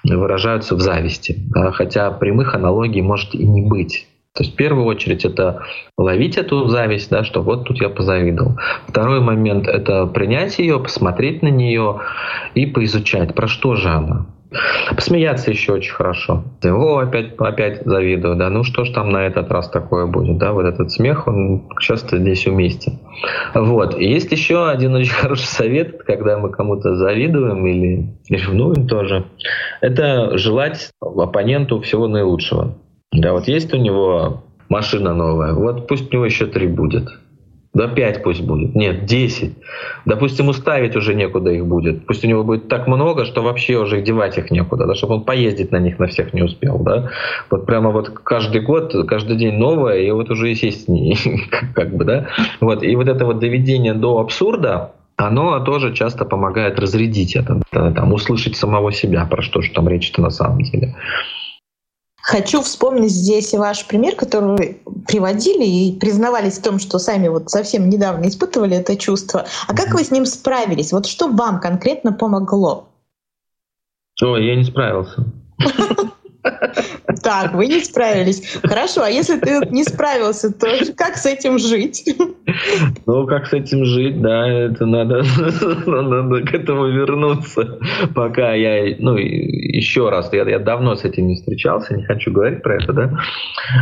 выражаются 0.03 0.75
в 0.75 0.79
зависти. 0.79 1.37
Да, 1.49 1.71
хотя 1.71 2.11
прямых 2.11 2.55
аналогий 2.55 3.01
может 3.01 3.33
и 3.33 3.45
не 3.45 3.61
быть. 3.61 4.08
То 4.35 4.43
есть 4.43 4.53
в 4.53 4.57
первую 4.57 4.85
очередь 4.85 5.25
это 5.25 5.63
ловить 5.97 6.37
эту 6.37 6.67
зависть, 6.67 7.09
да, 7.09 7.23
что 7.23 7.41
вот 7.41 7.65
тут 7.65 7.81
я 7.81 7.89
позавидовал. 7.89 8.57
Второй 8.87 9.21
момент 9.21 9.67
это 9.67 10.05
принять 10.05 10.59
ее, 10.59 10.79
посмотреть 10.79 11.41
на 11.41 11.49
нее 11.49 12.01
и 12.53 12.65
поизучать, 12.65 13.33
про 13.33 13.47
что 13.47 13.75
же 13.75 13.89
она. 13.89 14.27
Посмеяться 14.95 15.51
еще 15.51 15.73
очень 15.73 15.93
хорошо. 15.93 16.43
О, 16.63 16.97
опять, 16.97 17.35
опять 17.37 17.85
завидую, 17.85 18.35
да, 18.35 18.49
ну 18.49 18.63
что 18.63 18.83
ж 18.83 18.89
там 18.89 19.11
на 19.11 19.27
этот 19.27 19.51
раз 19.51 19.69
такое 19.69 20.07
будет, 20.07 20.39
да, 20.39 20.53
вот 20.53 20.65
этот 20.65 20.91
смех, 20.91 21.27
он 21.27 21.69
часто 21.79 22.17
здесь 22.17 22.47
уместен. 22.47 22.99
Вот, 23.53 23.99
и 23.99 24.05
есть 24.05 24.31
еще 24.31 24.67
один 24.67 24.95
очень 24.95 25.13
хороший 25.21 25.45
совет, 25.45 26.01
когда 26.03 26.39
мы 26.39 26.49
кому-то 26.49 26.95
завидуем 26.95 27.65
или 27.67 28.07
ревнуем 28.27 28.87
тоже, 28.87 29.25
это 29.81 30.35
желать 30.37 30.89
оппоненту 30.99 31.79
всего 31.81 32.07
наилучшего. 32.07 32.75
Да, 33.11 33.33
вот 33.33 33.47
есть 33.47 33.73
у 33.73 33.77
него 33.77 34.43
машина 34.69 35.13
новая, 35.13 35.53
вот 35.53 35.87
пусть 35.87 36.09
у 36.11 36.13
него 36.13 36.25
еще 36.25 36.45
три 36.45 36.67
будет. 36.67 37.09
Да 37.71 37.87
5 37.87 38.23
пусть 38.23 38.41
будет. 38.41 38.73
Нет, 38.73 39.05
10. 39.05 39.53
Допустим, 40.05 40.47
уставить 40.47 40.95
уже 40.95 41.13
некуда 41.13 41.51
их 41.51 41.67
будет. 41.67 42.07
Пусть 42.07 42.25
у 42.25 42.27
него 42.27 42.43
будет 42.43 42.67
так 42.67 42.87
много, 42.87 43.25
что 43.25 43.43
вообще 43.43 43.77
уже 43.77 44.01
девать 44.01 44.39
их 44.39 44.49
некуда, 44.49 44.87
да, 44.87 44.95
чтобы 44.95 45.15
он 45.15 45.23
поездить 45.23 45.71
на 45.71 45.77
них 45.77 45.99
на 45.99 46.07
всех 46.07 46.33
не 46.33 46.41
успел. 46.41 46.79
Да? 46.79 47.11
Вот 47.51 47.67
прямо 47.67 47.91
вот 47.91 48.09
каждый 48.09 48.61
год, 48.61 48.95
каждый 49.07 49.37
день 49.37 49.53
новое, 49.53 49.99
и 49.99 50.09
вот 50.09 50.31
уже 50.31 50.51
и 50.51 50.55
сесть 50.55 50.87
не, 50.87 51.15
как 51.75 51.95
бы, 51.95 52.05
да. 52.05 52.27
Вот. 52.59 52.81
И 52.81 52.95
вот 52.95 53.07
это 53.07 53.25
вот 53.25 53.37
доведение 53.37 53.93
до 53.93 54.19
абсурда, 54.19 54.93
оно 55.15 55.59
тоже 55.59 55.93
часто 55.93 56.25
помогает 56.25 56.79
разрядить 56.79 57.35
это, 57.35 57.61
там, 57.71 58.13
услышать 58.13 58.55
самого 58.55 58.91
себя, 58.91 59.27
про 59.29 59.43
что 59.43 59.61
же 59.61 59.71
там 59.71 59.87
речь-то 59.87 60.21
на 60.23 60.31
самом 60.31 60.61
деле. 60.63 60.95
Хочу 62.29 62.61
вспомнить 62.61 63.09
здесь 63.09 63.55
ваш 63.55 63.87
пример, 63.87 64.15
который 64.15 64.55
вы 64.55 64.81
приводили 65.07 65.65
и 65.65 65.99
признавались 65.99 66.59
в 66.59 66.61
том, 66.61 66.77
что 66.77 66.99
сами 66.99 67.27
вот 67.27 67.49
совсем 67.49 67.89
недавно 67.89 68.27
испытывали 68.27 68.77
это 68.77 68.95
чувство. 68.97 69.47
А 69.67 69.75
как 69.75 69.95
вы 69.95 70.03
с 70.03 70.11
ним 70.11 70.27
справились? 70.27 70.91
Вот 70.91 71.07
что 71.07 71.27
вам 71.27 71.59
конкретно 71.59 72.13
помогло? 72.13 72.87
Ой, 74.21 74.45
я 74.45 74.55
не 74.55 74.63
справился. 74.63 75.25
Так, 77.23 77.53
вы 77.53 77.67
не 77.67 77.79
справились. 77.81 78.59
Хорошо, 78.63 79.03
а 79.03 79.09
если 79.09 79.37
ты 79.39 79.59
не 79.71 79.83
справился, 79.83 80.53
то 80.53 80.67
как 80.95 81.17
с 81.17 81.25
этим 81.25 81.59
жить? 81.59 82.05
Ну, 83.05 83.27
как 83.27 83.47
с 83.47 83.53
этим 83.53 83.85
жить, 83.85 84.21
да, 84.21 84.47
это 84.47 84.85
надо, 84.85 85.23
надо 85.85 86.41
к 86.45 86.53
этому 86.53 86.87
вернуться. 86.87 87.79
Пока 88.15 88.53
я, 88.53 88.95
ну, 88.99 89.15
еще 89.17 90.09
раз, 90.09 90.31
я, 90.33 90.49
я 90.49 90.59
давно 90.59 90.95
с 90.95 91.03
этим 91.03 91.27
не 91.27 91.35
встречался, 91.35 91.95
не 91.95 92.03
хочу 92.03 92.31
говорить 92.31 92.63
про 92.63 92.75
это, 92.75 92.93
да, 92.93 93.11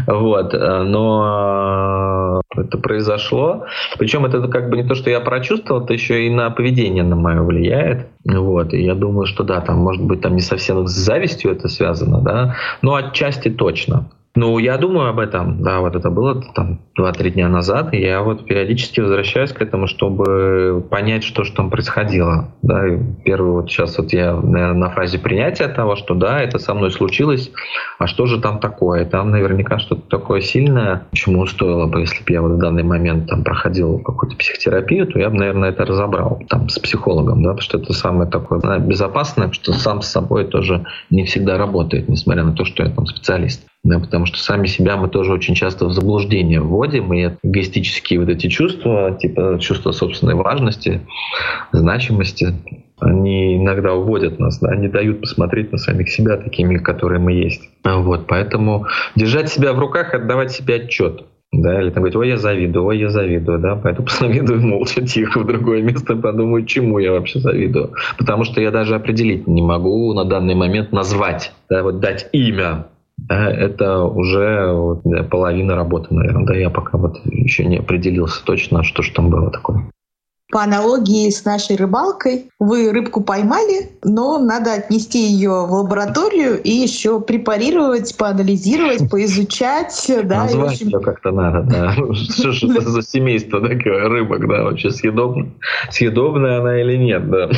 вот, 0.07 0.53
но 0.53 2.41
это 2.55 2.77
произошло. 2.77 3.65
Причем 3.97 4.25
это 4.25 4.47
как 4.47 4.69
бы 4.69 4.77
не 4.77 4.83
то, 4.83 4.95
что 4.95 5.09
я 5.09 5.19
прочувствовал, 5.19 5.83
это 5.83 5.93
еще 5.93 6.25
и 6.25 6.29
на 6.29 6.49
поведение 6.49 7.03
на 7.03 7.15
мое 7.15 7.41
влияет. 7.41 8.07
Вот, 8.25 8.73
и 8.73 8.83
я 8.83 8.93
думаю, 8.93 9.25
что 9.25 9.43
да, 9.43 9.61
там 9.61 9.77
может 9.77 10.03
быть 10.03 10.21
там 10.21 10.35
не 10.35 10.41
совсем 10.41 10.85
с 10.87 10.91
завистью 10.91 11.51
это 11.51 11.69
связано, 11.69 12.19
да, 12.21 12.46
но 12.81 12.95
отчасти 12.95 13.49
точно. 13.49 14.09
Ну, 14.39 14.59
я 14.59 14.77
думаю 14.77 15.09
об 15.09 15.17
этом, 15.17 15.63
да, 15.63 15.79
вот 15.79 15.95
это 15.95 16.11
было 16.11 16.39
там 16.53 16.81
2-3 16.95 17.31
дня 17.31 17.49
назад, 17.49 17.91
и 17.95 17.97
я 17.99 18.21
вот 18.21 18.45
периодически 18.45 18.99
возвращаюсь 18.99 19.51
к 19.51 19.59
этому, 19.63 19.87
чтобы 19.87 20.85
понять, 20.91 21.23
что 21.23 21.43
же 21.43 21.53
там 21.53 21.71
происходило. 21.71 22.53
Да, 22.61 22.87
и 22.87 22.99
первый 23.25 23.53
вот 23.53 23.71
сейчас 23.71 23.97
вот 23.97 24.13
я 24.13 24.35
наверное, 24.35 24.73
на 24.75 24.89
фразе 24.91 25.17
принятия 25.17 25.67
того, 25.67 25.95
что 25.95 26.13
да, 26.13 26.39
это 26.39 26.59
со 26.59 26.75
мной 26.75 26.91
случилось, 26.91 27.49
а 27.97 28.05
что 28.05 28.27
же 28.27 28.39
там 28.39 28.59
такое? 28.59 29.05
Там 29.05 29.31
наверняка 29.31 29.79
что-то 29.79 30.03
такое 30.07 30.41
сильное, 30.41 31.07
чему 31.13 31.47
стоило 31.47 31.87
бы, 31.87 32.01
если 32.01 32.23
бы 32.23 32.31
я 32.31 32.43
вот 32.43 32.51
в 32.51 32.59
данный 32.59 32.83
момент 32.83 33.27
там 33.27 33.43
проходил 33.43 33.97
какую-то 33.97 34.37
психотерапию, 34.37 35.07
то 35.07 35.17
я 35.17 35.31
бы, 35.31 35.37
наверное, 35.37 35.69
это 35.69 35.83
разобрал 35.83 36.43
там 36.47 36.69
с 36.69 36.77
психологом, 36.77 37.41
да, 37.41 37.49
потому 37.49 37.61
что 37.61 37.79
это 37.79 37.91
самое 37.93 38.29
такое 38.29 38.59
безопасное, 38.77 39.51
что 39.51 39.73
сам 39.73 40.03
с 40.03 40.09
собой 40.09 40.45
тоже 40.45 40.85
не 41.09 41.23
всегда 41.23 41.57
работает, 41.57 42.07
несмотря 42.07 42.43
на 42.43 42.53
то, 42.53 42.65
что 42.65 42.83
я 42.83 42.91
там 42.91 43.07
специалист 43.07 43.65
да, 43.83 43.99
потому 43.99 44.25
что 44.25 44.37
сами 44.37 44.67
себя 44.67 44.97
мы 44.97 45.07
тоже 45.07 45.31
очень 45.31 45.55
часто 45.55 45.85
в 45.85 45.93
заблуждение 45.93 46.61
вводим, 46.61 47.13
и 47.13 47.31
эгоистические 47.43 48.19
вот 48.19 48.29
эти 48.29 48.47
чувства, 48.47 49.17
типа 49.19 49.57
чувства 49.59 49.91
собственной 49.91 50.35
важности, 50.35 51.01
значимости, 51.71 52.53
они 52.99 53.57
иногда 53.57 53.93
уводят 53.93 54.39
нас, 54.39 54.59
да, 54.59 54.75
не 54.75 54.87
дают 54.87 55.21
посмотреть 55.21 55.71
на 55.71 55.77
самих 55.77 56.09
себя 56.09 56.37
такими, 56.37 56.77
которые 56.77 57.19
мы 57.19 57.33
есть. 57.33 57.61
Вот, 57.85 58.27
поэтому 58.27 58.87
держать 59.15 59.49
себя 59.49 59.73
в 59.73 59.79
руках, 59.79 60.13
отдавать 60.13 60.51
себе 60.51 60.75
отчет. 60.75 61.23
Да, 61.53 61.81
или 61.81 61.91
там 61.91 62.03
говорить, 62.03 62.17
ой, 62.17 62.27
я 62.27 62.37
завидую, 62.37 62.85
ой, 62.85 62.99
я 62.99 63.09
завидую, 63.09 63.59
да, 63.59 63.77
поэтому 63.77 64.07
завидую 64.09 64.61
молча, 64.61 65.01
тихо, 65.01 65.39
в 65.39 65.47
другое 65.47 65.81
место, 65.81 66.17
подумаю, 66.17 66.65
чему 66.65 66.99
я 66.99 67.13
вообще 67.13 67.39
завидую. 67.39 67.93
Потому 68.17 68.43
что 68.43 68.59
я 68.59 68.69
даже 68.69 68.95
определить 68.95 69.47
не 69.47 69.61
могу 69.61 70.13
на 70.13 70.25
данный 70.25 70.55
момент 70.55 70.91
назвать, 70.91 71.53
да, 71.69 71.83
вот 71.83 72.01
дать 72.01 72.27
имя 72.33 72.87
да, 73.17 73.51
это 73.51 74.03
уже 74.03 74.71
вот, 74.73 75.01
да, 75.03 75.23
половина 75.23 75.75
работы, 75.75 76.13
наверное. 76.13 76.45
Да, 76.45 76.55
я 76.55 76.69
пока 76.69 76.97
вот 76.97 77.19
еще 77.25 77.65
не 77.65 77.77
определился 77.77 78.43
точно, 78.45 78.83
что 78.83 79.01
же 79.01 79.11
там 79.13 79.29
было 79.29 79.51
такое. 79.51 79.89
По 80.49 80.63
аналогии 80.63 81.29
с 81.29 81.43
нашей 81.43 81.75
рыбалкой, 81.75 82.49
вы 82.57 82.93
рыбку 82.93 83.19
поймали, 83.19 83.91
но 84.05 84.39
надо 84.39 84.75
отнести 84.75 85.19
ее 85.27 85.65
в 85.65 85.73
лабораторию 85.73 86.61
и 86.63 86.69
еще 86.69 87.19
препарировать, 87.19 88.15
поанализировать, 88.15 89.09
поизучать. 89.11 90.09
Да, 90.23 90.43
Назвать 90.43 90.79
ее 90.79 91.01
как-то 91.01 91.31
надо, 91.31 91.63
да. 91.63 91.91
Что 92.13 92.53
же 92.53 92.71
это 92.71 92.89
за 92.89 93.01
семейство 93.01 93.59
такое 93.59 94.07
рыбок, 94.07 94.47
да, 94.47 94.63
вообще 94.63 94.89
съедобно? 94.89 95.49
Съедобная 95.89 96.61
она 96.61 96.79
или 96.79 96.95
нет, 96.95 97.29
да. 97.29 97.49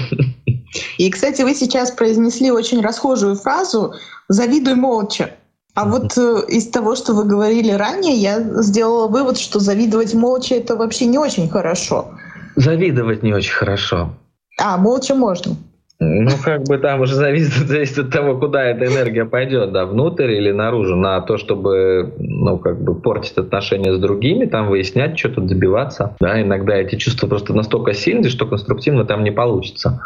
И, 0.97 1.11
кстати, 1.11 1.43
вы 1.43 1.53
сейчас 1.53 1.91
произнесли 1.91 2.49
очень 2.49 2.81
расхожую 2.81 3.35
фразу 3.35 3.93
«завидуй 4.29 4.73
молча». 4.73 5.29
А 5.75 5.85
вот 5.85 6.17
э, 6.17 6.41
из 6.47 6.67
того, 6.69 6.95
что 6.95 7.13
вы 7.13 7.25
говорили 7.25 7.71
ранее, 7.71 8.15
я 8.15 8.39
сделала 8.61 9.07
вывод, 9.07 9.37
что 9.37 9.59
завидовать 9.59 10.13
молча 10.13 10.55
это 10.55 10.75
вообще 10.75 11.05
не 11.05 11.17
очень 11.17 11.49
хорошо. 11.49 12.11
Завидовать 12.55 13.23
не 13.23 13.33
очень 13.33 13.53
хорошо. 13.53 14.13
А, 14.59 14.77
молча 14.77 15.15
можно. 15.15 15.55
Ну, 16.01 16.29
как 16.41 16.63
бы 16.63 16.77
там 16.77 17.01
уже 17.01 17.13
зависит, 17.15 17.51
зависит 17.67 17.97
от 17.97 18.09
того, 18.09 18.37
куда 18.37 18.63
эта 18.63 18.85
энергия 18.85 19.25
пойдет, 19.25 19.73
да, 19.73 19.85
внутрь 19.85 20.31
или 20.31 20.51
наружу, 20.51 20.95
на 20.95 21.19
то, 21.19 21.37
чтобы, 21.37 22.13
ну, 22.17 22.57
как 22.57 22.81
бы 22.81 22.95
портить 22.95 23.37
отношения 23.37 23.93
с 23.93 23.99
другими, 23.99 24.45
там 24.45 24.69
выяснять, 24.69 25.19
что-то 25.19 25.41
добиваться, 25.41 26.15
да, 26.21 26.41
иногда 26.41 26.75
эти 26.75 26.95
чувства 26.95 27.27
просто 27.27 27.53
настолько 27.53 27.93
сильные, 27.93 28.29
что 28.29 28.45
конструктивно 28.45 29.03
там 29.03 29.25
не 29.25 29.31
получится. 29.31 30.01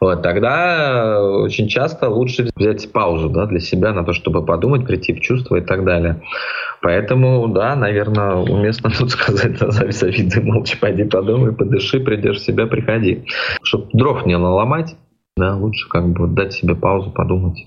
Вот, 0.00 0.22
тогда 0.22 1.22
очень 1.22 1.68
часто 1.68 2.08
лучше 2.08 2.50
взять 2.56 2.90
паузу, 2.90 3.28
да, 3.28 3.46
для 3.46 3.60
себя 3.60 3.92
на 3.92 4.04
то, 4.04 4.14
чтобы 4.14 4.44
подумать, 4.44 4.86
прийти 4.86 5.12
в 5.12 5.20
чувство 5.20 5.56
и 5.56 5.60
так 5.60 5.84
далее. 5.84 6.20
Поэтому, 6.82 7.46
да, 7.46 7.76
наверное, 7.76 8.34
уместно 8.34 8.90
тут 8.98 9.10
сказать, 9.10 9.60
назови 9.60 9.92
завидуй, 9.92 10.42
молча 10.42 10.76
пойди 10.80 11.04
подумай, 11.04 11.52
подыши, 11.52 12.00
придешь 12.00 12.38
в 12.38 12.44
себя, 12.44 12.66
приходи. 12.66 13.24
Чтобы 13.62 13.86
дров 13.92 14.26
не 14.26 14.36
наломать, 14.36 14.96
да, 15.38 15.56
лучше 15.56 15.88
как 15.88 16.08
бы 16.08 16.26
дать 16.26 16.52
себе 16.52 16.74
паузу, 16.74 17.10
подумать. 17.10 17.66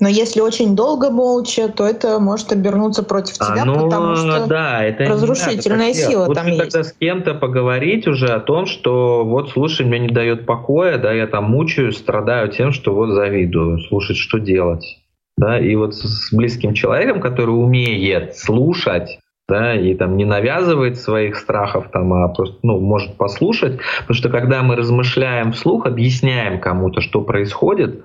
Но 0.00 0.08
если 0.08 0.40
очень 0.40 0.74
долго 0.74 1.10
молча, 1.10 1.68
то 1.68 1.86
это 1.86 2.18
может 2.18 2.50
обернуться 2.50 3.04
против 3.04 3.34
тебя, 3.34 3.62
а, 3.62 3.64
ну, 3.64 3.84
потому 3.84 4.16
что 4.16 4.46
да, 4.46 4.82
это 4.82 5.04
разрушительная 5.04 5.88
надо, 5.88 5.94
сила 5.94 6.26
Лучше 6.26 6.34
там 6.34 6.46
есть. 6.48 6.58
тогда 6.58 6.82
с 6.82 6.92
кем-то 6.92 7.34
поговорить 7.34 8.08
уже 8.08 8.26
о 8.26 8.40
том, 8.40 8.66
что 8.66 9.24
вот 9.24 9.50
слушай, 9.50 9.86
мне 9.86 10.00
не 10.00 10.08
дает 10.08 10.46
покоя, 10.46 10.98
да, 10.98 11.12
я 11.12 11.28
там 11.28 11.44
мучаюсь, 11.44 11.96
страдаю 11.96 12.48
тем, 12.48 12.72
что 12.72 12.92
вот 12.92 13.10
завидую, 13.14 13.78
слушать, 13.88 14.16
что 14.16 14.38
делать. 14.38 14.98
Да, 15.36 15.58
и 15.58 15.74
вот 15.76 15.94
с 15.94 16.32
близким 16.32 16.74
человеком, 16.74 17.20
который 17.20 17.50
умеет 17.50 18.36
слушать, 18.36 19.18
да, 19.48 19.74
и 19.74 19.94
там 19.94 20.16
не 20.16 20.24
навязывает 20.24 20.98
своих 20.98 21.36
страхов, 21.36 21.90
там, 21.92 22.12
а 22.14 22.28
просто, 22.28 22.58
ну, 22.62 22.80
может 22.80 23.16
послушать, 23.16 23.78
потому 24.00 24.14
что 24.14 24.28
когда 24.30 24.62
мы 24.62 24.76
размышляем 24.76 25.52
вслух, 25.52 25.86
объясняем 25.86 26.60
кому-то, 26.60 27.00
что 27.00 27.20
происходит, 27.20 28.02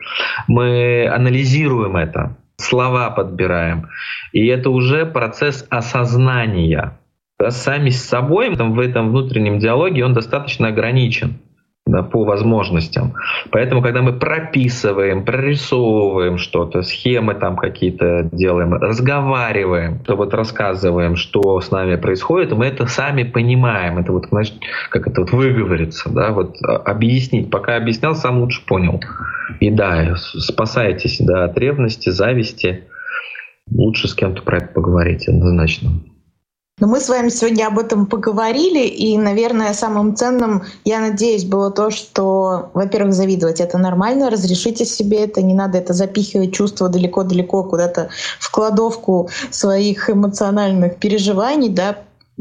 мы 0.48 1.08
анализируем 1.08 1.96
это, 1.96 2.36
слова 2.58 3.10
подбираем, 3.10 3.90
и 4.34 4.46
это 4.48 4.70
уже 4.70 5.06
процесс 5.06 5.66
осознания. 5.70 7.00
Да, 7.40 7.52
сами 7.52 7.90
с 7.90 8.04
собой 8.04 8.54
там, 8.58 8.74
в 8.74 8.80
этом 8.80 9.10
внутреннем 9.10 9.60
диалоге 9.60 10.04
он 10.04 10.14
достаточно 10.14 10.68
ограничен 10.68 11.40
да, 11.90 12.04
по 12.04 12.24
возможностям. 12.24 13.14
Поэтому, 13.52 13.82
когда 13.82 14.02
мы 14.02 14.14
прописываем, 14.14 15.26
прорисовываем 15.26 16.38
что-то, 16.38 16.82
схемы 16.84 17.34
там 17.34 17.56
какие-то 17.56 18.30
делаем, 18.32 18.74
разговариваем, 18.74 20.00
то 20.00 20.16
вот 20.16 20.34
рассказываем, 20.34 21.16
что 21.16 21.60
с 21.60 21.72
нами 21.72 21.96
происходит, 21.96 22.52
мы 22.52 22.66
это 22.66 22.86
сами 22.86 23.24
понимаем. 23.24 23.98
Это 23.98 24.12
вот, 24.12 24.28
значит, 24.30 24.56
как 24.90 25.08
это 25.08 25.22
вот 25.22 25.32
выговориться, 25.32 26.10
да, 26.10 26.32
вот 26.32 26.58
а, 26.64 26.78
объяснить. 26.78 27.50
Пока 27.50 27.76
объяснял, 27.76 28.16
сам 28.16 28.40
лучше 28.40 28.66
понял. 28.66 29.02
И 29.60 29.72
да, 29.72 30.16
спасайтесь 30.16 31.18
да, 31.20 31.46
от 31.46 31.58
ревности, 31.58 32.10
зависти. 32.10 32.86
Лучше 33.72 34.08
с 34.08 34.16
кем-то 34.16 34.42
про 34.42 34.58
это 34.58 34.68
поговорить, 34.68 35.28
однозначно. 35.28 35.90
Но 36.80 36.88
мы 36.88 37.00
с 37.00 37.10
вами 37.10 37.30
сегодня 37.30 37.68
об 37.68 37.78
этом 37.78 38.06
поговорили, 38.06 38.86
и, 38.86 39.18
наверное, 39.18 39.74
самым 39.74 40.16
ценным, 40.16 40.64
я 40.86 41.00
надеюсь, 41.00 41.44
было 41.44 41.72
то, 41.72 41.90
что, 41.90 42.72
во-первых, 42.74 43.14
завидовать 43.14 43.60
это 43.60 43.78
нормально, 43.78 44.30
разрешите 44.30 44.86
себе 44.86 45.24
это, 45.26 45.42
не 45.42 45.54
надо 45.54 45.78
это 45.78 45.94
запихивать 45.94 46.54
чувства 46.54 46.90
далеко-далеко 46.90 47.64
куда-то 47.64 48.10
в 48.40 48.52
кладовку 48.52 49.30
своих 49.52 50.10
эмоциональных 50.10 50.98
переживаний, 50.98 51.70
да, 51.70 51.98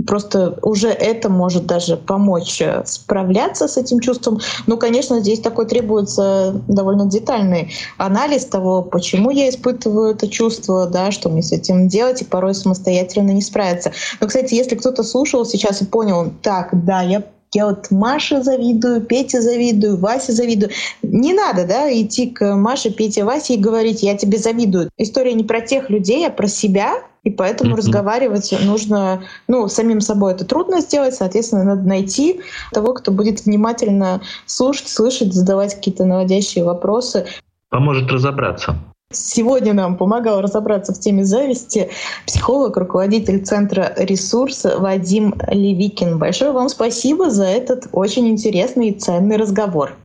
просто 0.06 0.58
уже 0.62 0.88
это 0.88 1.28
может 1.28 1.66
даже 1.66 1.96
помочь 1.96 2.60
э, 2.60 2.82
справляться 2.86 3.68
с 3.68 3.76
этим 3.76 4.00
чувством. 4.00 4.40
Ну, 4.66 4.76
конечно, 4.76 5.20
здесь 5.20 5.40
такой 5.40 5.66
требуется 5.66 6.60
довольно 6.68 7.06
детальный 7.06 7.72
анализ 7.96 8.44
того, 8.44 8.82
почему 8.82 9.30
я 9.30 9.48
испытываю 9.48 10.14
это 10.14 10.28
чувство, 10.28 10.86
да, 10.86 11.10
что 11.10 11.28
мне 11.28 11.42
с 11.42 11.52
этим 11.52 11.88
делать, 11.88 12.22
и 12.22 12.24
порой 12.24 12.54
самостоятельно 12.54 13.30
не 13.30 13.42
справиться. 13.42 13.92
Но, 14.20 14.26
кстати, 14.26 14.54
если 14.54 14.76
кто-то 14.76 15.02
слушал 15.02 15.44
сейчас 15.44 15.82
и 15.82 15.86
понял, 15.86 16.32
так, 16.42 16.70
да, 16.84 17.02
я 17.02 17.22
я 17.54 17.66
вот 17.66 17.90
Маше 17.90 18.42
завидую, 18.42 19.00
Пете 19.00 19.40
завидую, 19.40 19.96
Васе 19.96 20.32
завидую. 20.32 20.70
Не 21.02 21.32
надо, 21.32 21.66
да, 21.66 21.90
идти 21.90 22.26
к 22.26 22.54
Маше, 22.54 22.90
Пете, 22.90 23.24
Васе 23.24 23.54
и 23.54 23.58
говорить, 23.58 24.02
я 24.02 24.16
тебе 24.16 24.36
завидую. 24.36 24.90
История 24.98 25.32
не 25.32 25.44
про 25.44 25.62
тех 25.62 25.88
людей, 25.88 26.26
а 26.26 26.30
про 26.30 26.46
себя, 26.46 27.02
и 27.28 27.30
поэтому 27.30 27.74
mm-hmm. 27.74 27.78
разговаривать 27.78 28.54
нужно, 28.64 29.22
ну, 29.48 29.68
самим 29.68 30.00
собой 30.00 30.32
это 30.32 30.46
трудно 30.46 30.80
сделать, 30.80 31.14
соответственно, 31.14 31.62
надо 31.62 31.86
найти 31.86 32.40
того, 32.72 32.94
кто 32.94 33.12
будет 33.12 33.44
внимательно 33.44 34.22
слушать, 34.46 34.88
слышать, 34.88 35.34
задавать 35.34 35.74
какие-то 35.74 36.06
наводящие 36.06 36.64
вопросы. 36.64 37.26
Поможет 37.68 38.10
разобраться. 38.10 38.76
Сегодня 39.12 39.74
нам 39.74 39.96
помогал 39.98 40.40
разобраться 40.40 40.94
в 40.94 41.00
теме 41.00 41.24
зависти 41.24 41.90
психолог, 42.26 42.76
руководитель 42.78 43.44
Центра 43.44 43.92
«Ресурс» 43.96 44.64
Вадим 44.78 45.34
Левикин. 45.48 46.18
Большое 46.18 46.52
вам 46.52 46.70
спасибо 46.70 47.30
за 47.30 47.44
этот 47.44 47.88
очень 47.92 48.28
интересный 48.28 48.88
и 48.88 48.98
ценный 48.98 49.36
разговор. 49.36 49.96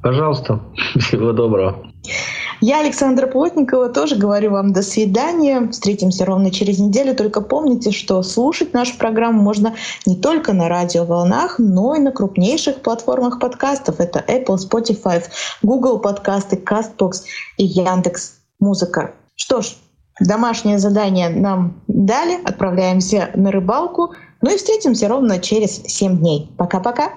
Пожалуйста, 0.00 0.60
всего 0.98 1.32
доброго. 1.32 1.86
Я, 2.64 2.78
Александра 2.78 3.26
Плотникова, 3.26 3.88
тоже 3.88 4.14
говорю 4.14 4.52
вам 4.52 4.72
до 4.72 4.82
свидания. 4.82 5.68
Встретимся 5.72 6.24
ровно 6.24 6.52
через 6.52 6.78
неделю. 6.78 7.16
Только 7.16 7.40
помните, 7.40 7.90
что 7.90 8.22
слушать 8.22 8.72
нашу 8.72 8.96
программу 8.98 9.42
можно 9.42 9.74
не 10.06 10.14
только 10.14 10.52
на 10.52 10.68
радиоволнах, 10.68 11.56
но 11.58 11.96
и 11.96 11.98
на 11.98 12.12
крупнейших 12.12 12.76
платформах 12.76 13.40
подкастов. 13.40 13.98
Это 13.98 14.24
Apple, 14.28 14.58
Spotify, 14.58 15.24
Google 15.62 15.98
подкасты, 15.98 16.54
CastBox 16.54 17.22
и 17.56 17.64
Яндекс 17.64 18.34
Музыка. 18.60 19.10
Что 19.34 19.60
ж, 19.60 19.74
домашнее 20.20 20.78
задание 20.78 21.30
нам 21.30 21.82
дали. 21.88 22.38
Отправляемся 22.44 23.30
на 23.34 23.50
рыбалку. 23.50 24.12
Ну 24.40 24.54
и 24.54 24.56
встретимся 24.56 25.08
ровно 25.08 25.40
через 25.40 25.82
7 25.82 26.16
дней. 26.16 26.48
Пока-пока. 26.56 27.10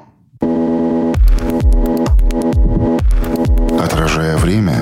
Отражая 3.80 4.38
время, 4.38 4.82